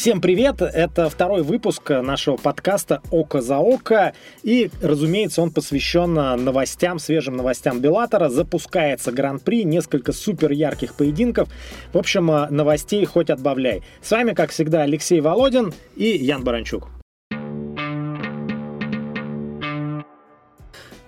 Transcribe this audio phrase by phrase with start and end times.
[0.00, 0.62] Всем привет!
[0.62, 4.14] Это второй выпуск нашего подкаста «Око за око».
[4.42, 8.30] И, разумеется, он посвящен новостям, свежим новостям Беллатора.
[8.30, 11.50] Запускается Гран-при, несколько супер ярких поединков.
[11.92, 13.82] В общем, новостей хоть отбавляй.
[14.00, 16.88] С вами, как всегда, Алексей Володин и Ян Баранчук.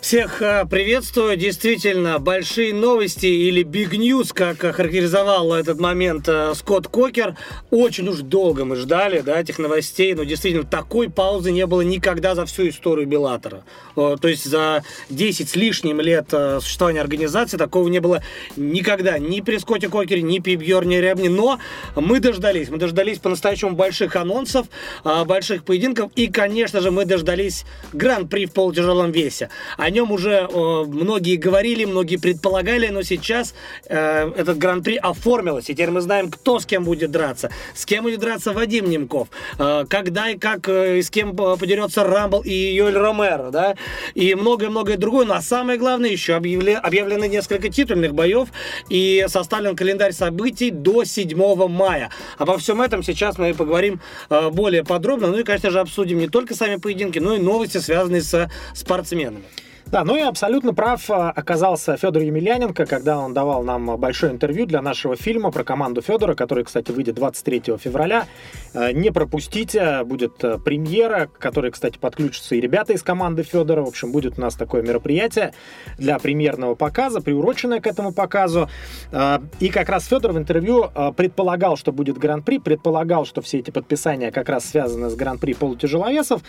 [0.03, 1.37] Всех э, приветствую.
[1.37, 7.37] Действительно, большие новости или big news, как характеризовал этот момент э, Скотт Кокер.
[7.71, 12.35] Очень уж долго мы ждали да, этих новостей, но действительно такой паузы не было никогда
[12.35, 13.63] за всю историю Беллатора.
[13.95, 18.25] То есть за 10 с лишним лет э, существования организации такого не было
[18.57, 19.21] никогда.
[19.21, 21.31] Ни при Скотте Кокере, ни при Бьорне Ребне.
[21.31, 21.61] Но
[21.95, 22.71] мы дождались.
[22.71, 24.67] Мы дождались по-настоящему больших анонсов,
[25.05, 26.11] больших поединков.
[26.17, 29.49] И, конечно же, мы дождались Гран-при в полутяжелом весе
[29.93, 33.55] нем уже э, многие говорили, многие предполагали, но сейчас
[33.87, 35.71] э, этот гран-при оформилось.
[35.71, 37.51] И теперь мы знаем, кто с кем будет драться.
[37.75, 39.29] С кем будет драться Вадим Немков.
[39.59, 43.77] Э, когда и как, э, и с кем подерется Рамбл и Йоль Ромеро, да.
[44.15, 45.27] И многое-многое другое.
[45.27, 48.49] Ну а самое главное, еще объявле, объявлены несколько титульных боев
[48.89, 52.11] и составлен календарь событий до 7 мая.
[52.39, 55.29] Обо всем этом сейчас мы поговорим э, более подробно.
[55.29, 59.43] Ну и, конечно же, обсудим не только сами поединки, но и новости, связанные со спортсменами.
[59.87, 64.65] Да, ну и абсолютно прав а, оказался Федор Емельяненко, когда он давал нам большое интервью
[64.67, 68.27] для нашего фильма про команду Федора, который, кстати, выйдет 23 февраля.
[68.73, 73.83] Э, не пропустите, будет э, премьера, к которой, кстати, подключатся и ребята из команды Федора.
[73.83, 75.53] В общем, будет у нас такое мероприятие
[75.99, 78.71] для премьерного показа, приуроченное к этому показу.
[79.11, 83.71] Э, и как раз Федор в интервью предполагал, что будет гран-при, предполагал, что все эти
[83.71, 86.43] подписания как раз связаны с гран-при полутяжеловесов.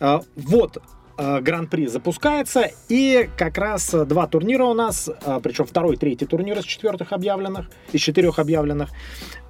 [0.00, 0.78] Вот,
[1.16, 6.64] гран-при запускается, и как раз два турнира у нас, э, причем второй, третий турнир из
[6.64, 8.90] четвертых объявленных, из четырех объявленных,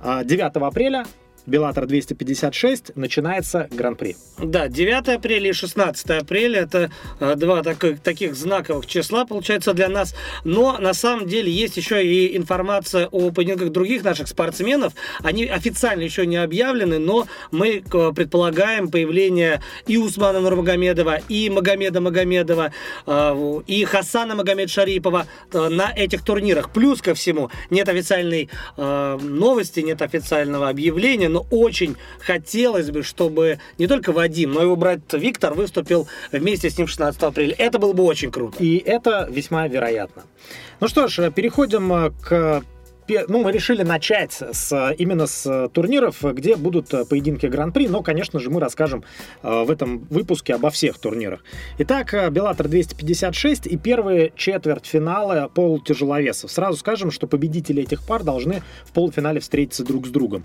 [0.03, 1.05] 9 э, апреля
[1.47, 4.17] Беллатор 256 начинается Гран-при.
[4.39, 6.91] Да, 9 апреля и 16 апреля это
[7.21, 10.15] э, два таких, таких знаковых числа, получается, для нас.
[10.45, 14.95] Но на самом деле есть еще и информация о поединках других наших спортсменов.
[15.23, 22.01] Они официально еще не объявлены, но мы э, предполагаем появление и Усмана Нурмагомедова, и Магомеда
[22.01, 22.73] Магомедова,
[23.07, 26.71] э, и Хасана Магомед Шарипова на этих турнирах.
[26.71, 33.89] Плюс ко всему, нет официальной новости, нет официального объявления, но очень хотелось бы, чтобы не
[33.89, 37.55] только Вадим, но и его брат Виктор выступил вместе с ним 16 апреля.
[37.59, 38.57] Это было бы очень круто.
[38.63, 40.23] И это весьма вероятно.
[40.79, 42.63] Ну что ж, переходим э, к
[43.29, 48.51] ну, мы решили начать с, именно с турниров, где будут поединки Гран-при, но, конечно же,
[48.51, 49.05] мы расскажем
[49.43, 51.41] э, в этом выпуске обо всех турнирах.
[51.79, 56.51] Итак, Беллатор 256 и первые четвертьфиналы полутяжеловесов.
[56.51, 60.45] Сразу скажем, что победители этих пар должны в полуфинале встретиться друг с другом.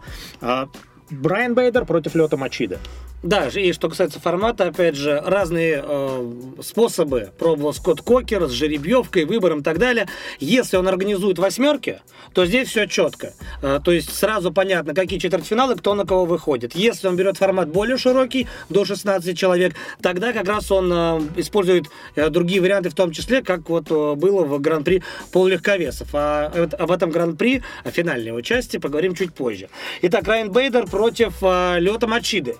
[1.11, 2.79] Брайан Бейдер против Лета Мачида.
[3.21, 9.25] Да, и что касается формата, опять же, разные э, способы пробовал Скотт Кокер с жеребьевкой,
[9.25, 10.07] выбором и так далее.
[10.39, 12.01] Если он организует восьмерки,
[12.33, 13.33] то здесь все четко.
[13.61, 16.75] Э, то есть сразу понятно, какие четвертьфиналы, кто на кого выходит.
[16.75, 21.87] Если он берет формат более широкий, до 16 человек, тогда как раз он э, использует
[22.15, 25.03] э, другие варианты, в том числе, как вот э, было в Гран-при
[25.33, 26.07] полулегковесов.
[26.13, 29.67] А э, об этом Гран-при, о финальной его части, поговорим чуть позже.
[30.03, 32.55] Итак, Райан Бейдер против э, Лета Мачиды.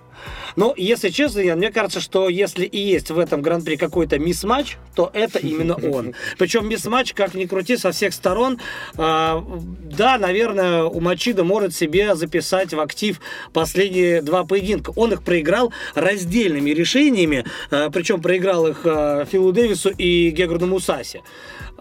[0.56, 5.10] Но, если честно, мне кажется, что если и есть в этом гран-при какой-то мисс-матч, то
[5.14, 6.14] это именно он.
[6.38, 8.60] Причем мисс-матч, как ни крути, со всех сторон.
[8.98, 9.44] А,
[9.84, 13.20] да, наверное, у Мачида может себе записать в актив
[13.54, 14.92] последние два поединка.
[14.96, 21.22] Он их проиграл раздельными решениями, а, причем проиграл их а, Филу Дэвису и Гегорду Мусаси.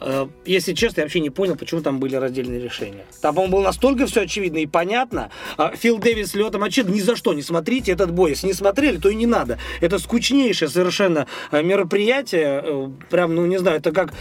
[0.01, 3.05] Э, если честно, я вообще не понял, почему там были раздельные решения.
[3.21, 5.31] Там, по-моему, было настолько все очевидно и понятно.
[5.57, 8.31] А Фил Дэвис, Лёта Мачет, ни за что не смотрите этот бой.
[8.31, 9.59] Если не смотрели, то и не надо.
[9.81, 12.63] Это скучнейшее совершенно э, мероприятие.
[12.65, 14.13] Э, прям, ну, не знаю, это как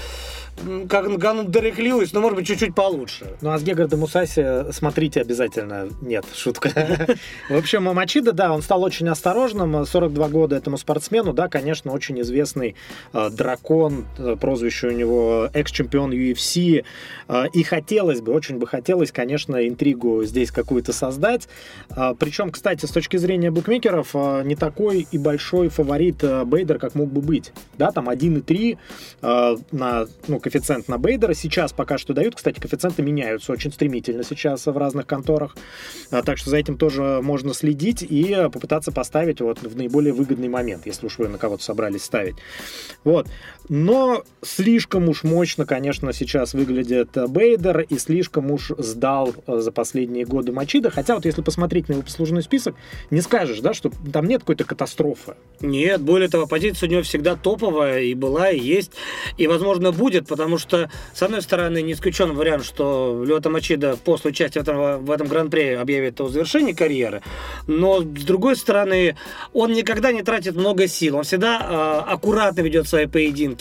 [0.90, 3.28] как Ганн Дерек Льюис, но, может быть, чуть-чуть получше.
[3.42, 5.90] Ну, а с Гегардом Мусаси смотрите обязательно.
[6.02, 6.70] Нет, шутка.
[7.50, 9.86] В общем, Мачида, да, он стал очень осторожным.
[9.86, 12.76] 42 года этому спортсмену, да, конечно, очень известный
[13.14, 16.84] э, дракон, э, прозвище у него экс-чемпион UFC.
[17.28, 21.48] Э, и хотелось бы, очень бы хотелось, конечно, интригу здесь какую-то создать.
[21.90, 26.80] Э, причем, кстати, с точки зрения букмекеров, э, не такой и большой фаворит э, Бейдер,
[26.80, 27.52] как мог бы быть.
[27.78, 28.78] Да, там 1,3
[29.22, 31.34] э, на, ну, коэффициент на Бейдера.
[31.34, 32.36] Сейчас пока что дают.
[32.36, 35.56] Кстати, коэффициенты меняются очень стремительно сейчас в разных конторах.
[36.10, 40.48] А, так что за этим тоже можно следить и попытаться поставить вот в наиболее выгодный
[40.48, 42.36] момент, если уж вы на кого-то собрались ставить.
[43.04, 43.28] Вот.
[43.70, 50.26] Но слишком уж мощно, конечно, сейчас выглядит Бейдер и слишком уж сдал э, за последние
[50.26, 50.90] годы Мачида.
[50.90, 52.76] Хотя вот если посмотреть на его послужной список,
[53.12, 55.36] не скажешь, да, что там нет какой-то катастрофы.
[55.60, 58.92] Нет, более того, позиция у него всегда топовая и была, и есть,
[59.38, 64.32] и, возможно, будет, потому что, с одной стороны, не исключен вариант, что Лёта Мачида после
[64.32, 67.22] участия в этом, в этом гран-при объявит о завершении карьеры,
[67.66, 69.18] но, с другой стороны,
[69.54, 73.57] он никогда не тратит много сил, он всегда э, аккуратно ведет свои поединки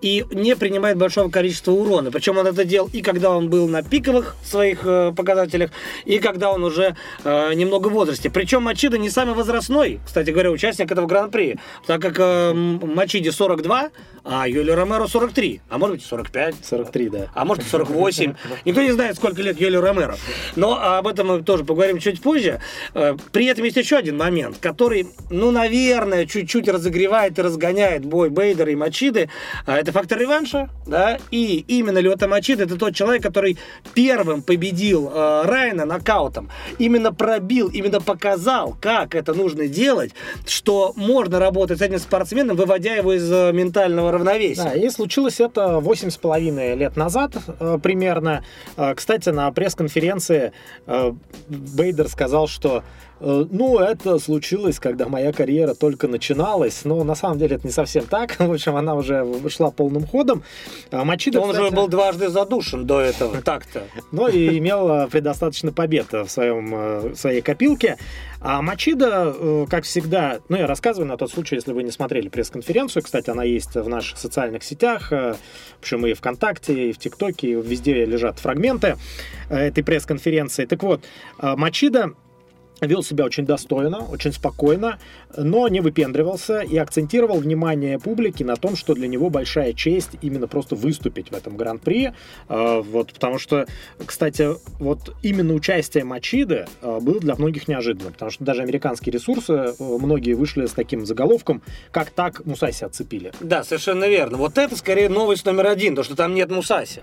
[0.00, 2.10] и не принимает большого количества урона.
[2.10, 5.70] Причем он это делал и когда он был на пиковых своих э, показателях,
[6.04, 8.30] и когда он уже э, немного в возрасте.
[8.30, 13.90] Причем Мачида не самый возрастной, кстати говоря, участник этого гран-при, так как э, Мачиде 42,
[14.24, 16.54] а Йоли Ромеро 43, а может быть 45.
[16.62, 17.30] 43, да.
[17.34, 18.34] А может 48.
[18.64, 20.16] Никто не знает, сколько лет Йоли Ромеро.
[20.56, 22.60] Но об этом мы тоже поговорим чуть позже.
[22.94, 28.30] Э, при этом есть еще один момент, который, ну, наверное, чуть-чуть разогревает и разгоняет бой
[28.30, 29.30] Бейдера и Мачиды.
[29.66, 33.58] А это фактор реванша, да, и именно Льота Мачида это тот человек, который
[33.94, 36.50] первым победил э, Райана нокаутом.
[36.78, 40.12] Именно пробил, именно показал, как это нужно делать,
[40.46, 43.52] что можно работать с этим спортсменом, выводя его из э,
[44.10, 44.64] равновесия.
[44.64, 48.44] Да, и случилось это 8,5 лет назад э, примерно.
[48.76, 50.52] Э, кстати, на пресс-конференции
[50.86, 51.12] э,
[51.48, 52.82] Бейдер сказал, что
[53.20, 58.06] ну, это случилось, когда моя карьера только начиналась, но на самом деле это не совсем
[58.06, 58.36] так.
[58.38, 60.42] В общем, она уже шла полным ходом.
[60.90, 61.66] А Мачида, Он кстати...
[61.66, 63.84] уже был дважды задушен до этого, так-то.
[64.10, 67.98] Ну, и имел э, предостаточно побед в, своем, э, в своей копилке.
[68.40, 73.02] А Мачида, как всегда, ну, я рассказываю на тот случай, если вы не смотрели пресс-конференцию,
[73.02, 75.12] кстати, она есть в наших социальных сетях,
[75.78, 78.96] причем и ВКонтакте, и в ТикТоке, везде лежат фрагменты
[79.50, 80.64] этой пресс-конференции.
[80.64, 81.02] Так вот,
[81.38, 82.14] Мачида
[82.86, 84.98] вел себя очень достойно, очень спокойно,
[85.36, 90.48] но не выпендривался и акцентировал внимание публики на том, что для него большая честь именно
[90.48, 92.12] просто выступить в этом гран-при.
[92.48, 93.66] А, вот, потому что,
[94.04, 94.48] кстати,
[94.78, 99.74] вот именно участие Мачиды а, было для многих неожиданно, потому что даже американские ресурсы, а,
[99.78, 103.32] многие вышли с таким заголовком, как так Мусаси отцепили.
[103.40, 104.36] Да, совершенно верно.
[104.38, 107.02] Вот это скорее новость номер один, то, что там нет Мусаси.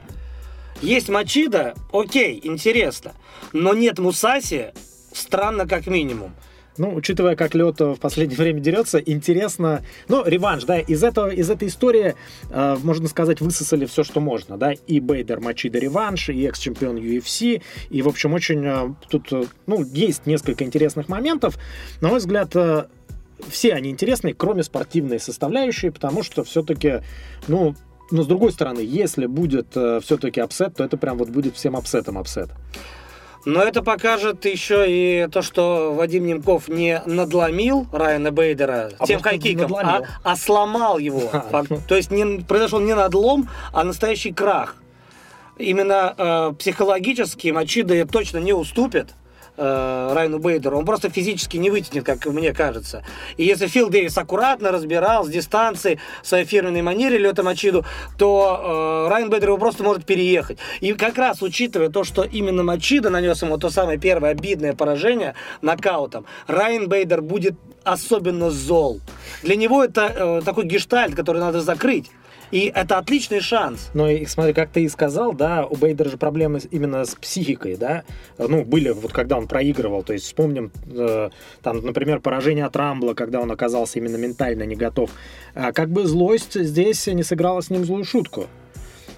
[0.82, 3.14] Есть Мачида, окей, интересно,
[3.52, 4.74] но нет Мусаси,
[5.18, 6.34] странно как минимум.
[6.78, 9.84] Ну, учитывая, как Лед в последнее время дерется, интересно.
[10.08, 12.16] Ну, реванш, да, из, этого, из этой истории,
[12.50, 14.74] э, можно сказать, высосали все, что можно, да.
[14.74, 17.62] И Бейдер Мачида реванш, и экс-чемпион UFC.
[17.90, 21.58] И, в общем, очень э, тут, э, ну, есть несколько интересных моментов.
[22.02, 22.86] На мой взгляд, э,
[23.50, 27.02] все они интересные, кроме спортивной составляющей, потому что все-таки,
[27.48, 27.76] ну,
[28.10, 31.76] но с другой стороны, если будет э, все-таки upset, то это прям вот будет всем
[31.76, 32.50] upset ам upset.
[33.48, 39.22] Но это покажет еще и то, что Вадим Немков не надломил Райана Бейдера а тем
[39.22, 41.32] хайкиком, а, а сломал его.
[41.88, 44.76] То есть не, произошел не надлом, а настоящий крах.
[45.58, 49.16] Именно э, психологически Мачида точно не уступит
[49.58, 50.78] э, Райну Бейдеру.
[50.78, 53.04] Он просто физически не вытянет, как мне кажется.
[53.38, 57.86] И если Фил Дэвис аккуратно разбирал с дистанции в своей фирменной манере Лёта Мачиду,
[58.18, 60.58] то э, Райан Бейдер его просто может переехать.
[60.80, 65.34] И как раз учитывая то, что именно Мачида нанес ему то самое первое обидное поражение
[65.62, 69.02] нокаутом, Райан Бейдер будет особенно зол.
[69.44, 72.12] Для него это э, такой гештальт, который надо закрыть.
[72.52, 73.90] И это отличный шанс.
[73.94, 77.76] Ну и смотри, как ты и сказал, да, у Бейдера же проблемы именно с психикой,
[77.76, 78.04] да.
[78.38, 81.30] Ну, были вот когда он проигрывал, то есть вспомним, э,
[81.62, 85.12] там, например, поражение от Рамбла, когда он оказался именно ментально не готов.
[85.54, 88.48] А как бы злость здесь не сыграла с ним злую шутку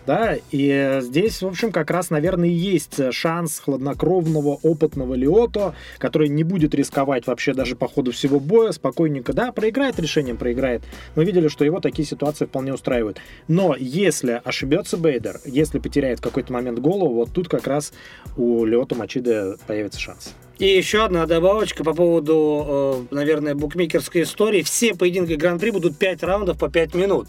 [0.09, 6.29] да, и здесь, в общем, как раз, наверное, и есть шанс хладнокровного, опытного Лиото, который
[6.29, 10.81] не будет рисковать вообще даже по ходу всего боя, спокойненько, да, проиграет решением, проиграет.
[11.15, 13.21] Мы видели, что его такие ситуации вполне устраивают.
[13.47, 17.93] Но если ошибется Бейдер, если потеряет в какой-то момент голову, вот тут как раз
[18.35, 20.33] у Лиото Мачида появится шанс.
[20.57, 24.63] И еще одна добавочка по поводу, э, наверное, букмекерской истории.
[24.63, 27.27] Все поединки Гран-при будут 5 раундов по 5 минут.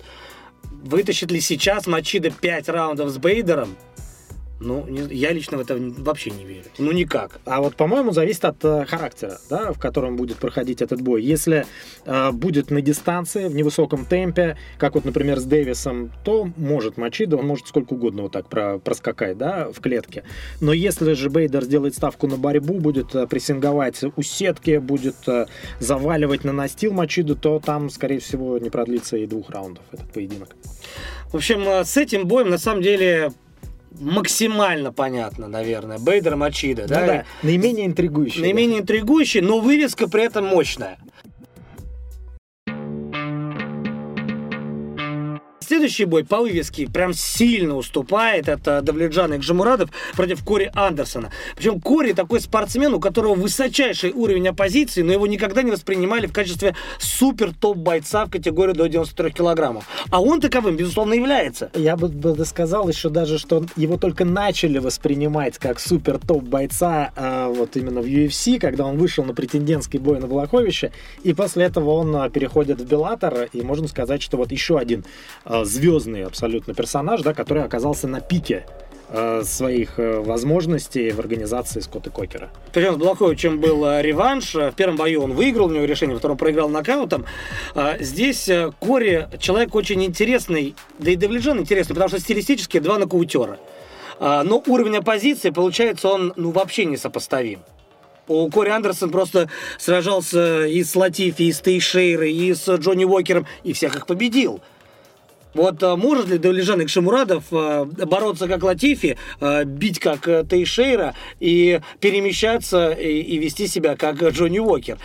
[0.82, 3.76] Вытащит ли сейчас Мачида 5 раундов с Бейдером?
[4.60, 6.64] Ну, я лично в это вообще не верю.
[6.78, 7.40] Ну, никак.
[7.46, 11.22] А вот, по-моему, зависит от э, характера, да, в котором будет проходить этот бой.
[11.22, 11.64] Если
[12.04, 17.30] э, будет на дистанции, в невысоком темпе, как вот, например, с Дэвисом, то может мочить,
[17.30, 20.24] да он может сколько угодно вот так про- проскакать, да, в клетке.
[20.60, 25.46] Но если же Бейдер сделает ставку на борьбу, будет э, прессинговать у сетки, будет э,
[25.78, 30.54] заваливать на настил Мачиду, то там, скорее всего, не продлится и двух раундов этот поединок.
[31.32, 33.32] В общем, э, с этим боем, на самом деле,
[33.98, 35.98] максимально понятно, наверное.
[35.98, 37.06] Бейдер Мачида, Ну да?
[37.06, 38.40] да, наименее интригующий.
[38.40, 40.98] Наименее интригующий, но вывеска при этом мощная.
[45.70, 48.48] Следующий бой по вывеске прям сильно уступает.
[48.48, 51.30] Это Давледжан Экжемурадов против Кори Андерсона.
[51.54, 56.32] Причем Кори такой спортсмен, у которого высочайший уровень оппозиции, но его никогда не воспринимали в
[56.32, 59.84] качестве супер топ бойца в категории до 93 килограммов.
[60.10, 61.70] А он таковым, безусловно, является.
[61.76, 67.12] Я бы, бы сказал еще даже, что его только начали воспринимать как супер топ бойца
[67.14, 70.90] э, вот именно в UFC, когда он вышел на претендентский бой на Блаховича,
[71.22, 75.04] и после этого он э, переходит в Беллатор, и можно сказать, что вот еще один
[75.44, 78.66] э, звездный абсолютно персонаж, да, который оказался на пике
[79.08, 82.50] э, своих э, возможностей в организации Скотта Кокера.
[82.72, 84.54] Причем с Блаховичем был э, реванш.
[84.54, 87.24] В первом бою он выиграл, у него решение, во втором проиграл нокаутом.
[87.74, 93.58] А Здесь Кори человек очень интересный, да и Давледжан интересный, потому что стилистически два нокаутера.
[94.20, 97.60] А, Но уровень оппозиции, получается, он ну, вообще несопоставим.
[98.28, 99.48] У Кори Андерсон просто
[99.78, 104.60] сражался и с Латифи, и с Тейшейрой, и с Джонни Уокером, и всех их победил.
[105.54, 111.14] Вот а, может ли Давлежан Икшамурадов а, бороться как Латифи, а, бить как а, Тейшейра
[111.38, 114.98] и перемещаться и, и вести себя как Джонни Уокер?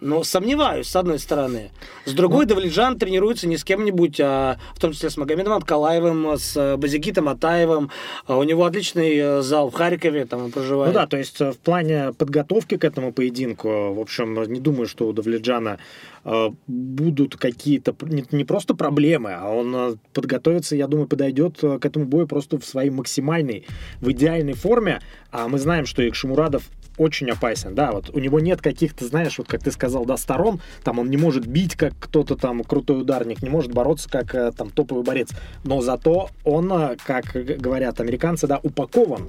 [0.00, 1.70] Но сомневаюсь, с одной стороны.
[2.04, 6.76] С другой, Давледжан тренируется не с кем-нибудь, а в том числе с Магомедом Аткалаевым, с
[6.76, 7.90] Базикитом Атаевым.
[8.26, 10.92] У него отличный э, зал в Харькове, там он проживает.
[10.92, 14.60] Ну да, то есть э, в плане подготовки к этому поединку, э, в общем, не
[14.60, 15.78] думаю, что у Давледжана
[16.17, 16.17] э,
[16.66, 22.04] будут какие-то не, просто проблемы, а он э, подготовится, я думаю, подойдет э, к этому
[22.04, 23.66] бою просто в своей максимальной,
[24.00, 25.00] в идеальной форме.
[25.30, 26.68] А мы знаем, что Икшимурадов
[26.98, 30.60] очень опасен, да, вот у него нет каких-то, знаешь, вот как ты сказал, да, сторон,
[30.82, 34.52] там он не может бить, как кто-то там крутой ударник, не может бороться, как э,
[34.52, 35.30] там топовый борец,
[35.64, 39.28] но зато он, э, как говорят американцы, да, упакован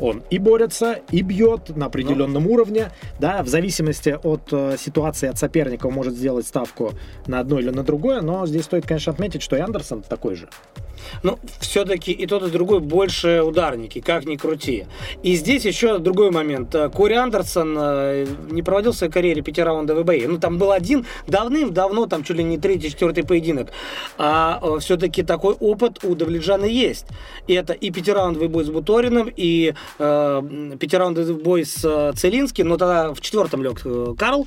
[0.00, 5.38] он и борется, и бьет на определенном уровне, да, в зависимости от э, ситуации, от
[5.38, 6.92] соперника он может сделать ставку
[7.26, 10.48] на одно или на другое, но здесь стоит, конечно, отметить, что и Андерсон такой же.
[11.22, 14.86] Ну, все-таки и тот, и другой больше ударники, как ни крути.
[15.22, 16.74] И здесь еще другой момент.
[16.74, 20.26] Э, Кори Андерсон э, не проводил в своей карьере пятираундовый бои.
[20.26, 23.68] Ну, там был один давным-давно, там чуть ли не третий, четвертый поединок.
[24.18, 27.06] А все-таки такой опыт у Давледжана есть.
[27.46, 32.76] И это и пятираундовый бой с Буториным, и э, пятираундовый бой с э, Целинским, но
[32.76, 34.46] тогда в четвертом лег э, Карл.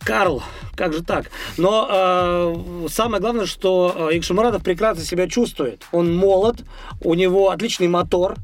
[0.00, 0.42] Карл,
[0.76, 1.30] как же так?
[1.56, 5.84] Но э, самое главное, что э, Икшимурадов прекрасно себя чувствует.
[5.92, 6.58] Он молод,
[7.00, 8.36] у него отличный мотор,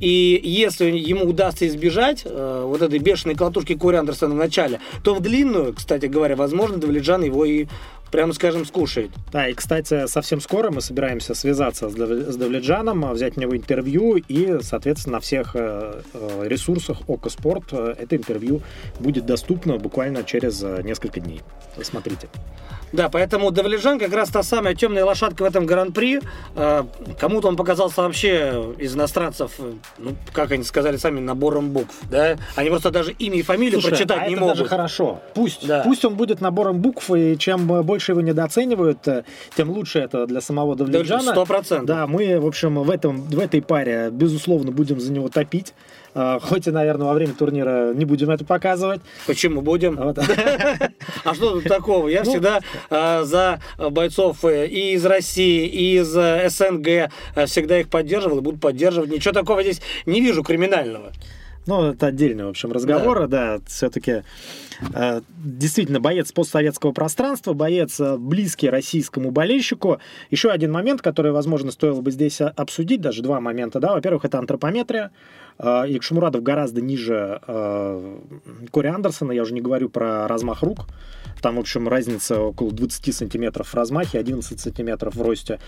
[0.00, 5.14] и если ему удастся избежать э, вот этой бешеной колотушки Кори Андерсона в начале, то
[5.14, 7.66] в длинную, кстати говоря, возможно, Давледжан его и
[8.10, 9.10] прямо скажем, скушает.
[9.32, 13.40] Да, и, кстати, совсем скоро мы собираемся связаться с, Дав- с Давледжаном, а, взять у
[13.40, 18.62] него интервью, и, соответственно, на всех э, э, ресурсах Око Спорт э, это интервью
[18.98, 21.40] будет доступно буквально через несколько дней.
[21.82, 22.28] Смотрите.
[22.92, 26.20] Да, поэтому Давледжан как раз та самая темная лошадка в этом гран-при.
[26.56, 26.84] Э,
[27.18, 32.36] Кому-то он показался вообще из иностранцев, э, ну, как они сказали сами, набором букв, да?
[32.56, 34.56] Они просто даже имя и фамилию Слушай, прочитать а не это могут.
[34.58, 35.20] даже хорошо.
[35.34, 35.82] Пусть, Да.
[35.84, 39.24] пусть он будет набором букв, и чем больше его недооценивают, э,
[39.56, 41.32] тем лучше это для самого Давледжана.
[41.32, 41.86] Сто процентов.
[41.86, 45.74] Да, мы, в общем, в, этом, в этой паре, безусловно, будем за него топить.
[46.14, 49.00] Э, Хоть и, наверное, во время турнира не будем это показывать.
[49.26, 49.96] Почему будем?
[49.96, 50.18] Вот.
[51.24, 52.08] А что тут такого?
[52.08, 52.30] Я Ну.
[52.30, 57.08] всегда э, за бойцов э, и из России, и из э, СНГ э,
[57.46, 59.10] всегда их поддерживал и буду поддерживать.
[59.10, 61.12] Ничего такого здесь не вижу криминального.
[61.66, 64.22] Ну, это отдельный, в общем, разговор, да, все-таки
[65.42, 69.98] действительно боец постсоветского пространства, боец э, близкий российскому болельщику.
[70.30, 74.24] Еще один момент, который, возможно, стоило бы здесь а, обсудить, даже два момента, да, во-первых,
[74.24, 75.10] это антропометрия.
[75.58, 78.18] Э, Икшмурадов гораздо ниже э,
[78.70, 80.86] Кори Андерсона, я уже не говорю про размах рук.
[81.40, 85.58] Там, в общем, разница около 20 сантиметров в размахе, 11 сантиметров в росте.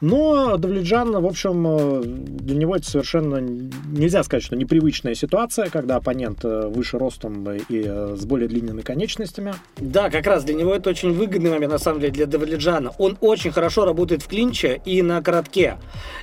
[0.00, 5.96] Но Давледжан, в общем, э, для него это совершенно нельзя сказать, что непривычная ситуация, когда
[5.96, 9.54] оппонент э, выше ростом и э, с более длинным длинными конечностями.
[9.76, 12.92] Да, как раз для него это очень выгодный момент, на самом деле, для Давледжана.
[12.98, 15.78] Он очень хорошо работает в клинче и на коротке.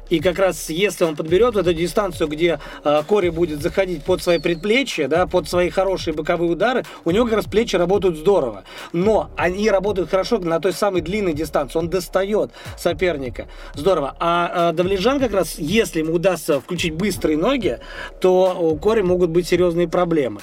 [0.09, 4.39] И как раз если он подберет эту дистанцию, где э, Кори будет заходить под свои
[4.39, 8.63] предплечья, да, под свои хорошие боковые удары, у него как раз плечи работают здорово.
[8.93, 11.79] Но они работают хорошо на той самой длинной дистанции.
[11.79, 13.47] Он достает соперника.
[13.73, 14.15] Здорово.
[14.19, 17.79] А э, Давледжан как раз, если ему удастся включить быстрые ноги,
[18.21, 20.41] то у Кори могут быть серьезные проблемы.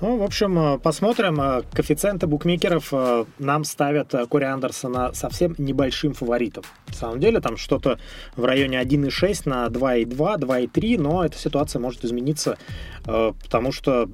[0.00, 1.40] Ну, в общем, э, посмотрим.
[1.40, 6.64] Э, коэффициенты букмекеров э, нам ставят Кори Андерсона совсем небольшим фаворитом.
[6.88, 7.98] На самом деле, там что-то
[8.36, 12.58] в районе 1,6 на 2,2, 2,3, но эта ситуация может измениться,
[13.04, 14.08] потому что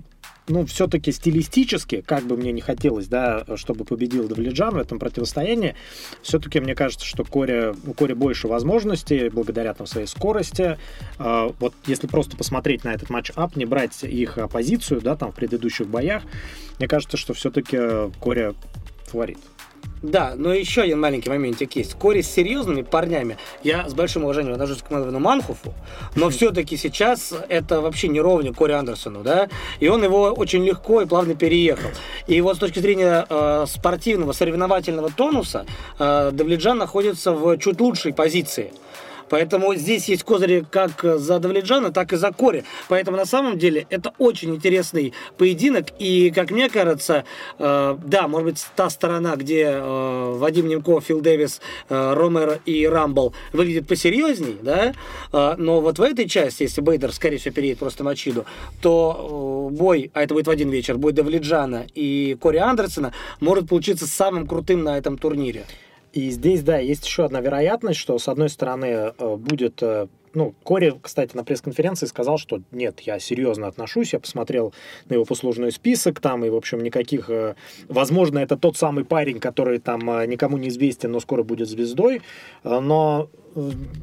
[0.50, 5.74] ну, все-таки стилистически, как бы мне не хотелось, да, чтобы победил Давледжан в этом противостоянии,
[6.22, 10.78] все-таки мне кажется, что Коре, у Кори больше возможностей, благодаря там своей скорости.
[11.18, 15.34] А, вот если просто посмотреть на этот matchup, не брать их позицию, да, там в
[15.34, 16.22] предыдущих боях,
[16.78, 17.78] мне кажется, что все-таки
[18.20, 18.54] Кори
[19.06, 19.38] фаворит.
[20.02, 21.94] Да, но еще один маленький моментик есть.
[21.94, 25.74] Кори с серьезными парнями, я с большим уважением отношусь к Мелвину Манхуфу,
[26.14, 31.02] но все-таки сейчас это вообще не ровня Кори Андерсону, да, и он его очень легко
[31.02, 31.90] и плавно переехал.
[32.26, 35.66] И вот с точки зрения э, спортивного, соревновательного тонуса,
[35.98, 38.72] э, Довлетджан находится в чуть лучшей позиции.
[39.30, 42.64] Поэтому здесь есть козыри как за Давледжана, так и за Кори.
[42.88, 45.86] Поэтому на самом деле это очень интересный поединок.
[45.98, 47.24] И, как мне кажется,
[47.58, 52.86] э, да, может быть, та сторона, где э, Вадим Немков, Фил Дэвис, э, Ромер и
[52.86, 54.94] Рамбл выглядит посерьезней, да,
[55.32, 58.44] э, но вот в этой части, если Бейдер, скорее всего, переедет просто Мачиду,
[58.82, 63.68] то э, бой, а это будет в один вечер, бой Давледжана и Кори Андерсона может
[63.68, 65.66] получиться самым крутым на этом турнире.
[66.12, 70.54] И здесь, да, есть еще одна вероятность, что, с одной стороны, э, будет э, ну,
[70.64, 74.72] Кори, кстати, на пресс-конференции сказал, что нет, я серьезно отношусь, я посмотрел
[75.08, 77.30] на его послужной список там, и, в общем, никаких...
[77.30, 77.54] Э,
[77.88, 82.22] возможно, это тот самый парень, который там никому не известен, но скоро будет звездой,
[82.64, 83.28] но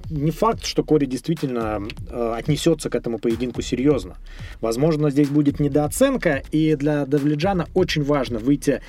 [0.10, 4.18] не факт, что Кори действительно отнесется к этому поединку серьезно.
[4.60, 8.82] Возможно, здесь будет недооценка, и для Давледжана очень важно выйти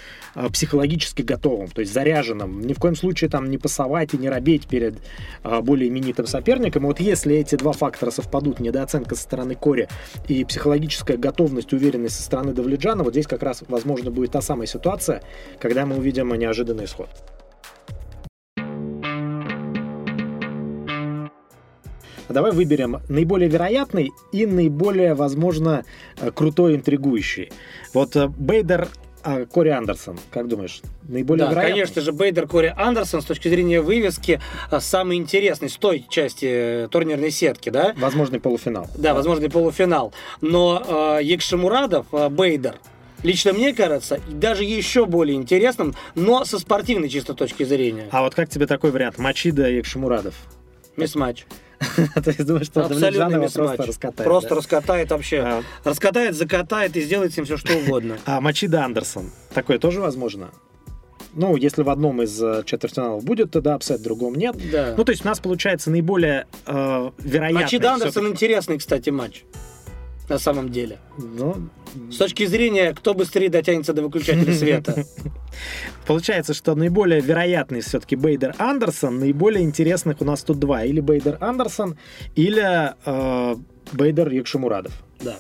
[0.53, 2.61] психологически готовым, то есть заряженным.
[2.61, 4.97] Ни в коем случае там не пасовать и не робеть перед
[5.45, 6.85] более именитым соперником.
[6.85, 9.89] Вот если эти два фактора совпадут, недооценка со стороны Кори
[10.27, 14.67] и психологическая готовность, уверенность со стороны Давледжана, вот здесь как раз, возможно, будет та самая
[14.67, 15.23] ситуация,
[15.61, 17.09] когда мы увидим неожиданный исход.
[22.29, 25.85] Давай выберем наиболее вероятный и наиболее, возможно,
[26.21, 27.51] э, крутой, интригующий.
[27.95, 28.89] Вот э, Бейдер
[29.23, 31.73] а Кори Андерсон, как думаешь, наиболее да, вероятный?
[31.73, 36.47] конечно же, Бейдер Кори Андерсон с точки зрения вывески а, самый интересный с той части
[36.85, 37.95] э, турнирной сетки, да?
[37.97, 38.87] Возможный полуфинал.
[38.97, 40.13] Да, возможный полуфинал.
[40.41, 42.77] Но э, Екшемурадов, э, Бейдер,
[43.23, 48.07] лично мне кажется, даже еще более интересным, но со спортивной чисто точки зрения.
[48.13, 49.19] А вот как тебе такой вариант?
[49.19, 50.35] Мачида и Екшемурадов?
[50.97, 51.45] Мисс-матч.
[52.15, 54.29] То есть думаешь, что Абсолютно просто раскатает.
[54.29, 55.39] Просто раскатает вообще.
[55.39, 55.63] А.
[55.85, 58.19] Раскатает, закатает и сделает с ним все, что угодно.
[58.27, 60.51] А Мачида Андерсон, такое тоже возможно?
[61.35, 64.57] Ну, если в одном из э, четвертьфиналов будет, тогда upset, в другом нет.
[64.73, 64.95] Да.
[64.97, 67.63] Ну, то есть у нас получается наиболее э, вероятный...
[67.63, 69.45] Мачида Андерсон интересный, кстати, матч
[70.29, 70.99] на самом деле.
[71.17, 71.69] Ну,
[72.11, 75.05] С точки зрения, кто быстрее дотянется до выключателя света.
[76.07, 80.85] Получается, что наиболее вероятный все-таки Бейдер Андерсон, наиболее интересных у нас тут два.
[80.85, 81.97] Или Бейдер Андерсон,
[82.35, 83.57] или э,
[83.93, 84.93] Бейдер Якшимурадов.
[85.21, 85.37] Да.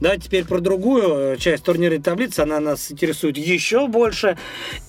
[0.00, 2.40] Давайте теперь про другую э, часть турнирной таблицы.
[2.40, 4.36] Она нас интересует еще больше.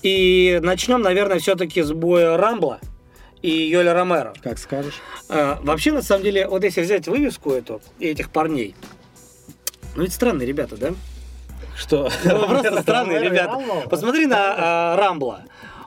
[0.02, 2.80] И начнем, наверное, все-таки с боя Рамбла
[3.40, 4.32] и Йоля Ромеро.
[4.42, 5.00] Как скажешь.
[5.28, 8.74] А, вообще, на самом деле, вот если взять вывеску эту и этих парней,
[9.96, 10.90] ну ведь странные ребята, да?
[11.76, 12.10] Что?
[12.24, 13.58] Ну, просто странные ребята.
[13.88, 15.42] Посмотри на а, Рамбла.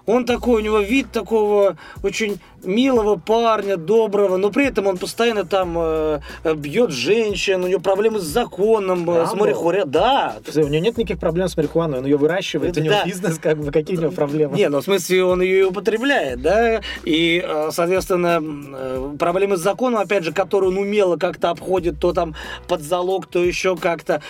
[0.06, 5.46] Он такой, у него вид такого очень милого парня, доброго, но при этом он постоянно
[5.46, 6.20] там э,
[6.56, 9.86] бьет женщин, у него проблемы с законом, да, э, с марихуаной.
[9.86, 10.36] Да.
[10.56, 13.06] У него нет никаких проблем с марихуаной, он ее выращивает, Это, у него да.
[13.06, 14.56] бизнес, как бы, какие у него проблемы?
[14.56, 20.00] Не, ну в смысле он ее употребляет, да, и, э, соответственно, э, проблемы с законом,
[20.00, 22.36] опять же, которые он умело как-то обходит, то там
[22.68, 24.22] под залог, то еще как-то.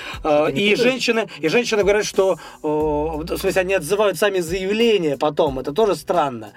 [0.53, 5.95] И женщины, и женщины говорят, что, в смысле, они отзывают сами заявления потом, это тоже
[5.95, 6.51] странно.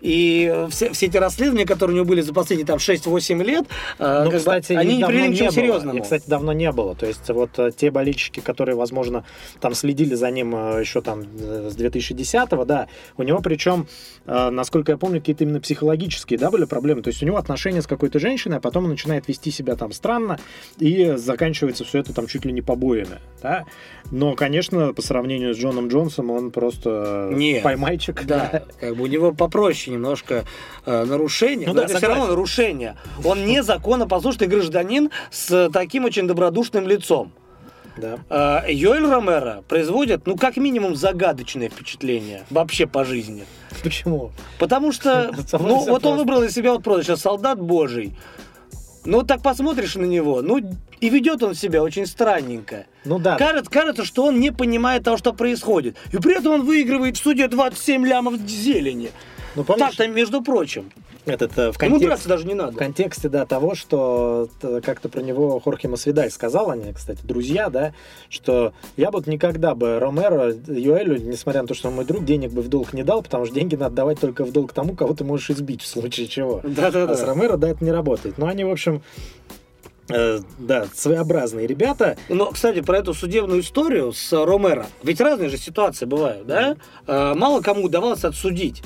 [0.00, 3.64] И все, все эти расследования, которые у него были за последние там 6-8 лет,
[3.98, 5.50] э, Ну, как бы, кстати, они не привели к было.
[5.50, 5.98] серьезному.
[5.98, 6.94] И, кстати, давно не было.
[6.94, 9.24] То есть вот э, те болельщики, которые, возможно,
[9.60, 13.86] там следили за ним э, еще там с 2010-го, да, у него причем,
[14.26, 17.02] насколько я помню, какие-то именно психологические, да, были проблемы.
[17.02, 19.92] То есть у него отношения с какой-то женщиной, а потом он начинает вести себя там
[19.92, 20.38] странно,
[20.78, 23.64] и заканчивается все это там чуть ли не побоями, да.
[24.10, 27.62] Но, конечно, по сравнению с Джоном Джонсом, он просто Нет.
[27.62, 28.24] поймайчик.
[28.26, 30.44] Да, как бы у него попроще немножко
[30.86, 32.32] э, нарушение, Ну но да, это все равно согласен.
[32.36, 32.96] нарушение.
[33.24, 37.32] Он не законопослушный гражданин с таким очень добродушным лицом.
[37.96, 38.18] да.
[38.30, 43.44] Э, Йоэль Ромеро производит, ну, как минимум, загадочное впечатление вообще по жизни.
[43.82, 44.30] Почему?
[44.58, 48.14] Потому что, ну, вот он выбрал из себя вот прозвище «Солдат Божий».
[49.04, 50.58] Ну, так посмотришь на него, ну,
[51.00, 52.86] и ведет он себя очень странненько.
[53.06, 53.36] Ну да.
[53.36, 55.96] Кажется, кажется, что он не понимает того, что происходит.
[56.12, 59.10] И при этом он выигрывает в суде 27 лямов зелени.
[59.56, 60.90] Ну, Так-то, между прочим.
[61.26, 62.06] этот, э, в Ему контексте...
[62.06, 62.76] драться даже не В надо.
[62.78, 67.92] контексте, да, того, что т- как-то про него Хорхе Масвидаль сказал, они, кстати, друзья, да,
[68.28, 72.24] что я бы вот никогда бы Ромеро, Юэлю, несмотря на то, что он мой друг,
[72.24, 74.94] денег бы в долг не дал, потому что деньги надо давать только в долг тому,
[74.94, 76.60] кого ты можешь избить в случае чего.
[76.64, 77.26] А с Да-да-да.
[77.26, 78.38] Ромеро, да, это не работает.
[78.38, 79.02] Но они, в общем,
[80.08, 82.16] э, да, своеобразные ребята.
[82.28, 84.86] Но, кстати, про эту судебную историю с Ромеро.
[85.02, 86.76] Ведь разные же ситуации бывают, да?
[87.06, 88.82] Э, Мало кому удавалось отсудить.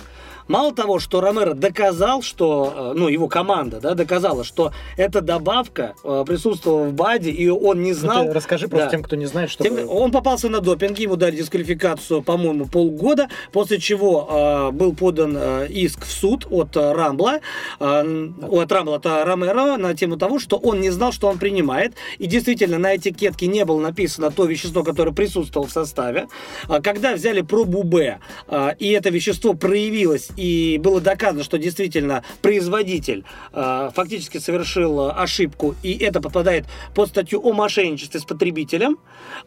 [0.48, 5.94] Мало того, что Ромеро доказал, что, э, ну, его команда, да, доказала, что эта добавка
[6.04, 8.26] э, присутствовала в БАДе, и он не Ну, знал...
[8.26, 8.90] ты расскажи просто Да.
[8.90, 9.62] тем, кто не знает, что...
[9.64, 15.36] Тем- он попался на допинге, ему дали дисквалификацию, по-моему, полгода, после чего э, был подан
[15.38, 17.40] э, иск в суд от э, Рамбла,
[17.80, 21.94] э, от Рамбла, от Ромеро на тему того, что он не знал, что он принимает,
[22.18, 26.26] и действительно на этикетке не было написано то вещество, которое присутствовало в составе.
[26.68, 32.22] А Когда взяли пробу Б, э, и это вещество проявилось, и было доказано, что действительно
[32.40, 38.98] производитель э, фактически совершил э, ошибку, и это попадает под статью о мошенничестве с потребителем,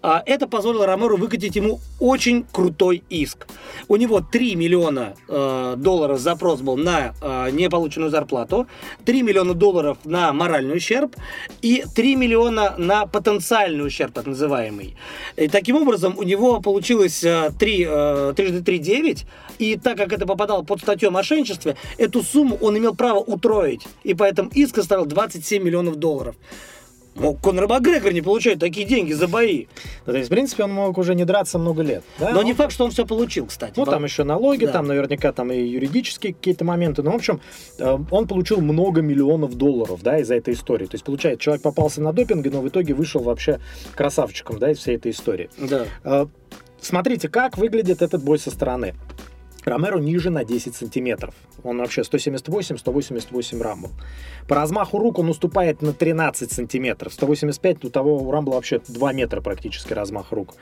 [0.02, 3.48] а, это позволило Ромеру выкатить ему очень крутой иск.
[3.88, 8.68] У него 3 миллиона э, долларов запрос был на э, неполученную зарплату,
[9.06, 11.16] 3 миллиона долларов на моральный ущерб
[11.62, 14.96] и 3 миллиона на потенциальный ущерб, так называемый.
[15.36, 19.26] И таким образом у него получилось э, 3, э, трижды 3 9,
[19.60, 23.86] и так как это попадало под статью о мошенничестве, эту сумму он имел право утроить,
[24.04, 26.36] и поэтому иск составил 27 миллионов долларов.
[27.16, 29.68] Мол, Конор Макгрегор не получает такие деньги за бои.
[30.06, 32.04] Ну, то есть, в принципе, он мог уже не драться много лет.
[32.20, 32.32] да?
[32.32, 33.72] Но не факт, что он все получил, кстати.
[33.78, 34.74] Ну, там еще налоги, Да.
[34.74, 37.04] там наверняка там и юридические какие-то моменты.
[37.04, 37.40] Ну, в общем,
[37.80, 40.88] э, он получил много миллионов долларов, да, из-за этой истории.
[40.88, 43.62] То есть, получается, человек попался на допинге, но в итоге вышел вообще
[43.96, 45.50] красавчиком, да, из всей этой истории.
[45.58, 45.86] Да.
[46.04, 46.26] Э,
[46.82, 48.94] Смотрите, как выглядит этот бой со стороны.
[49.66, 51.34] Ромеро ниже на 10 сантиметров.
[51.64, 53.90] Он вообще 178-188 рамбл.
[54.48, 57.14] По размаху рук он уступает на 13 сантиметров.
[57.14, 60.54] 185 у того у Рамбла вообще 2 метра практически размах рук.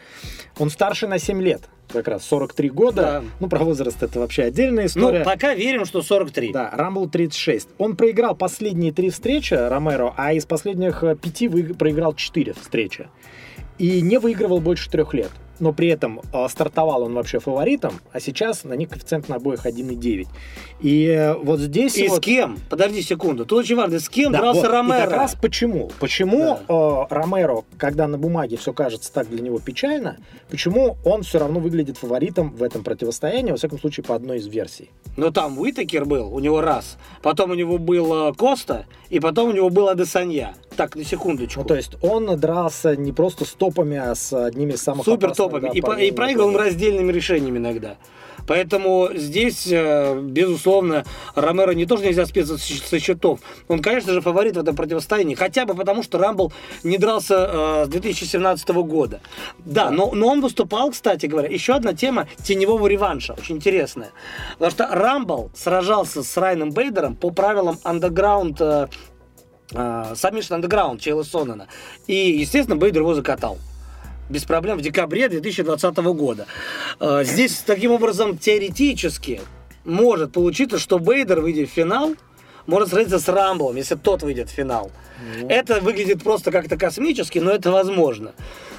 [0.58, 1.63] Он старше на 7 лет.
[1.92, 3.02] Как раз 43 года.
[3.02, 3.24] Да.
[3.42, 5.24] Ну, про возраст это вообще отдельная Ну, история.
[5.26, 6.52] пока верим, что 43.
[6.54, 7.70] Да, Рамбл 36.
[7.78, 13.10] Он проиграл последние три встречи, Ромеро, а из последних э, пяти вы- проиграл четыре встречи.
[13.78, 15.32] И не выигрывал больше трех лет.
[15.60, 19.66] Но при этом э, стартовал он вообще фаворитом, а сейчас на них коэффициент на обоих
[19.66, 20.28] 1,9.
[20.82, 21.98] И э, вот здесь...
[21.98, 22.58] И вот- с кем?
[22.70, 23.46] Подожди секунду.
[23.46, 25.02] Тут очень важно, с кем Да, дрался вот, и Ромеро?
[25.06, 25.92] как раз почему?
[26.00, 30.18] Почему э, Ромеро, когда на бумаге все кажется так для него печально,
[30.50, 34.48] почему он все равно выглядит фаворитом в этом противостоянии, во всяком случае, по одной из
[34.48, 34.89] версий?
[35.16, 36.98] Ну, там Уитакер был, у него раз.
[37.22, 40.56] Потом у него был э, Коста, и потом у него был Адесанья.
[40.76, 41.62] Так, на секундочку.
[41.62, 45.34] Ну, то есть он дрался не просто с топами, а с одними из самых Супер
[45.45, 45.71] опасных, топами.
[45.71, 46.58] да, и, по- и планете.
[46.58, 47.95] раздельными решениями иногда.
[48.45, 53.39] Поэтому здесь, э, безусловно, Ромеро не то, что нельзя списывать со счетов.
[53.69, 55.36] Он, конечно же, фаворит в этом противостоянии.
[55.36, 56.51] Хотя бы потому, что Рамбл
[56.84, 59.21] не дрался э, с 2017 года.
[59.60, 61.47] Да, но, но он выступал, кстати говоря.
[61.47, 63.34] Еще одна тема теневого реванша.
[63.34, 64.12] Очень интересная.
[64.53, 68.88] Потому что Рамбл сражался с Райаном Бейдером по правилам андеграунд э,
[69.71, 71.67] Submission Underground Чейла Сонана.
[72.08, 73.58] И, естественно, Бейдер его закатал.
[74.34, 76.48] Без проблем в декабре 2020 года.
[77.00, 79.41] Э, Здесь, таким образом, теоретически
[79.86, 82.15] может получиться, что Бейдер, выйдя в финал,
[82.65, 84.91] может сразиться с Рамблом, если тот выйдет в финал.
[85.50, 88.32] Это выглядит просто как-то космически, но это возможно.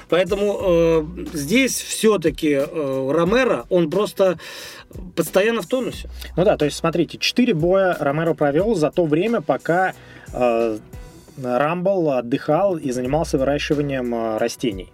[0.09, 4.37] Поэтому э, здесь все-таки э, Ромеро, он просто
[5.15, 6.09] постоянно в тонусе.
[6.35, 9.93] Ну да, то есть смотрите, 4 боя Ромеро провел за то время, пока
[10.33, 10.77] э,
[11.41, 14.91] Рамбл отдыхал и занимался выращиванием э, растений.